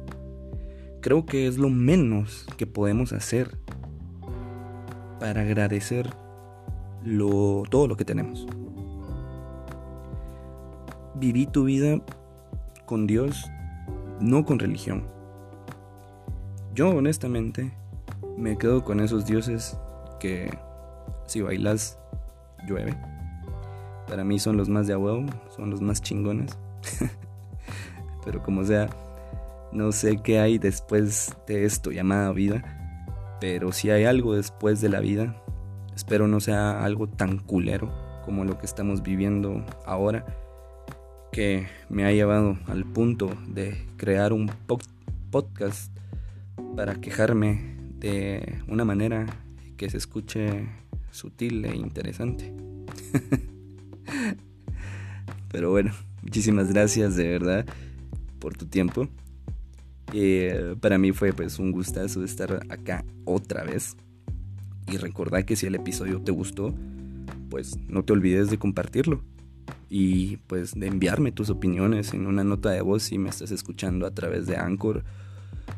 Creo 1.01 1.27
que 1.27 1.49
es 1.49 1.59
lo 1.59 1.69
menos 1.69 2.47
que 2.57 2.69
podemos 2.69 3.13
hacer 3.13 3.59
para 5.19 5.41
agradecer 5.41 6.09
lo, 7.03 7.65
todo 7.69 7.89
lo 7.89 7.97
que 7.97 8.05
tenemos. 8.05 8.47
Viví 11.17 11.47
tu 11.47 11.65
vida 11.65 12.01
con 12.87 13.09
Dios, 13.09 13.51
no 14.21 14.45
con 14.45 14.61
religión. 14.61 15.09
Yo 16.73 16.91
honestamente 16.91 17.73
me 18.41 18.57
quedo 18.57 18.83
con 18.83 19.01
esos 19.01 19.27
dioses 19.27 19.77
que 20.19 20.51
si 21.27 21.43
bailas 21.43 21.99
llueve. 22.67 22.97
Para 24.09 24.25
mí 24.25 24.39
son 24.39 24.57
los 24.57 24.69
más 24.69 24.87
de 24.87 24.97
huevo, 24.97 25.27
son 25.55 25.71
los 25.71 25.81
más 25.81 26.01
chingones. 26.03 26.59
Pero 28.25 28.43
como 28.43 28.65
sea, 28.65 28.89
no 29.73 29.93
sé 29.93 30.21
qué 30.23 30.41
hay 30.41 30.59
después 30.59 31.37
de 31.47 31.65
esto 31.65 31.91
llamada 31.91 32.33
vida. 32.33 33.37
Pero 33.41 33.73
si 33.73 33.91
hay 33.91 34.05
algo 34.05 34.35
después 34.35 34.81
de 34.81 34.89
la 34.89 35.01
vida, 35.01 35.37
espero 35.95 36.27
no 36.27 36.41
sea 36.41 36.85
algo 36.85 37.09
tan 37.09 37.39
culero 37.39 37.91
como 38.25 38.45
lo 38.45 38.59
que 38.59 38.67
estamos 38.67 39.03
viviendo 39.03 39.65
ahora, 39.87 40.27
que 41.33 41.69
me 41.89 42.05
ha 42.05 42.13
llevado 42.13 42.59
al 42.67 42.85
punto 42.85 43.31
de 43.49 43.87
crear 43.97 44.33
un 44.33 44.51
podcast 45.31 45.97
para 46.77 46.97
quejarme 46.97 47.80
de 48.01 48.63
una 48.67 48.85
manera 48.85 49.27
que 49.77 49.89
se 49.91 49.99
escuche 49.99 50.67
sutil 51.11 51.65
e 51.65 51.77
interesante. 51.77 52.53
Pero 55.49 55.71
bueno, 55.71 55.93
muchísimas 56.23 56.73
gracias 56.73 57.17
de 57.17 57.29
verdad 57.29 57.67
por 58.39 58.57
tu 58.57 58.67
tiempo. 58.67 59.09
Eh, 60.13 60.75
para 60.81 60.99
mí 60.99 61.13
fue 61.13 61.33
pues 61.33 61.59
un 61.59 61.71
gustazo 61.73 62.25
estar 62.25 62.67
acá 62.69 63.05
otra 63.25 63.65
vez. 63.65 63.97
Y 64.91 64.97
recordar 64.97 65.45
que 65.45 65.55
si 65.55 65.67
el 65.67 65.77
episodio 65.77 66.21
te 66.21 66.33
gustó, 66.33 66.75
pues 67.49 67.79
no 67.89 68.03
te 68.03 68.13
olvides 68.13 68.51
de 68.51 68.59
compartirlo. 68.59 69.23
Y 69.89 70.39
pues 70.47 70.75
de 70.75 70.87
enviarme 70.87 71.33
tus 71.33 71.51
opiniones 71.51 72.15
en 72.15 72.27
una 72.27 72.45
nota 72.45 72.71
de 72.71 72.81
voz 72.81 73.05
si 73.05 73.19
me 73.19 73.29
estás 73.29 73.51
escuchando 73.51 74.07
a 74.07 74.13
través 74.13 74.47
de 74.47 74.57
Anchor. 74.57 75.05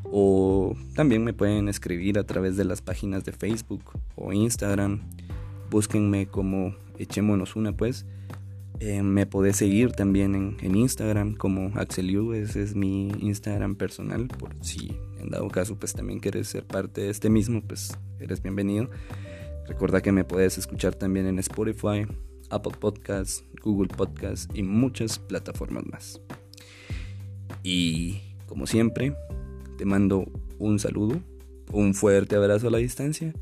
O 0.05 0.75
también 0.95 1.25
me 1.25 1.33
pueden 1.33 1.69
escribir 1.69 2.19
a 2.19 2.25
través 2.25 2.57
de 2.57 2.65
las 2.65 2.83
páginas 2.83 3.25
de 3.25 3.33
Facebook 3.33 3.83
o 4.17 4.33
Instagram. 4.33 5.01
Búsquenme 5.71 6.27
como 6.27 6.75
echémonos 6.99 7.57
una 7.57 7.77
pues. 7.77 8.07
Eh, 8.81 9.03
me 9.03 9.27
podés 9.27 9.57
seguir 9.57 9.93
también 9.93 10.57
en, 10.61 10.75
Instagram 10.75 11.35
como 11.35 11.71
AxelU, 11.79 12.33
ese 12.33 12.63
es 12.63 12.75
mi 12.75 13.11
Instagram 13.21 13.77
personal, 13.77 14.27
por 14.27 14.57
si 14.61 14.99
en 15.21 15.31
dado 15.31 15.49
caso 15.51 15.77
pues 15.77 15.93
también 15.93 16.19
quieres 16.19 16.49
ser 16.49 16.67
parte 16.67 17.03
de 17.03 17.11
este 17.11 17.31
mismo, 17.31 17.63
pues 17.63 17.97
eres 18.19 18.43
bienvenido. 18.43 18.91
Recuerda 19.69 20.01
que 20.01 20.11
me 20.11 20.25
puedes 20.25 20.59
escuchar 20.59 20.97
también 20.97 21.27
en 21.27 21.39
Spotify, 21.39 22.07
Apple 22.51 22.73
Podcasts, 22.81 23.45
Google 23.63 23.89
Podcasts 23.89 24.49
y 24.53 24.65
muchas 24.65 25.21
plataformas 25.21 25.87
más. 25.87 26.21
Y 27.63 28.21
como 28.47 28.67
siempre, 28.67 29.15
te 29.83 29.87
mando 29.87 30.31
un 30.61 30.79
saludo, 30.79 31.21
un 31.73 31.93
fuerte 31.93 32.37
abrazo 32.37 32.69
a 32.69 32.71
la 32.71 32.79
distancia 32.79 33.35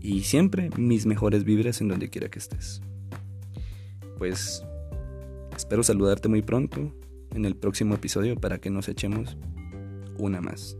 y 0.00 0.22
siempre 0.22 0.70
mis 0.78 1.04
mejores 1.04 1.44
vibras 1.44 1.82
en 1.82 1.88
donde 1.88 2.08
quiera 2.08 2.30
que 2.30 2.38
estés. 2.38 2.80
Pues 4.16 4.64
Espero 5.54 5.82
saludarte 5.82 6.30
muy 6.30 6.40
pronto 6.40 6.90
en 7.34 7.44
el 7.44 7.54
próximo 7.54 7.94
episodio 7.96 8.34
para 8.34 8.56
que 8.56 8.70
nos 8.70 8.88
echemos 8.88 9.36
una 10.16 10.40
más. 10.40 10.74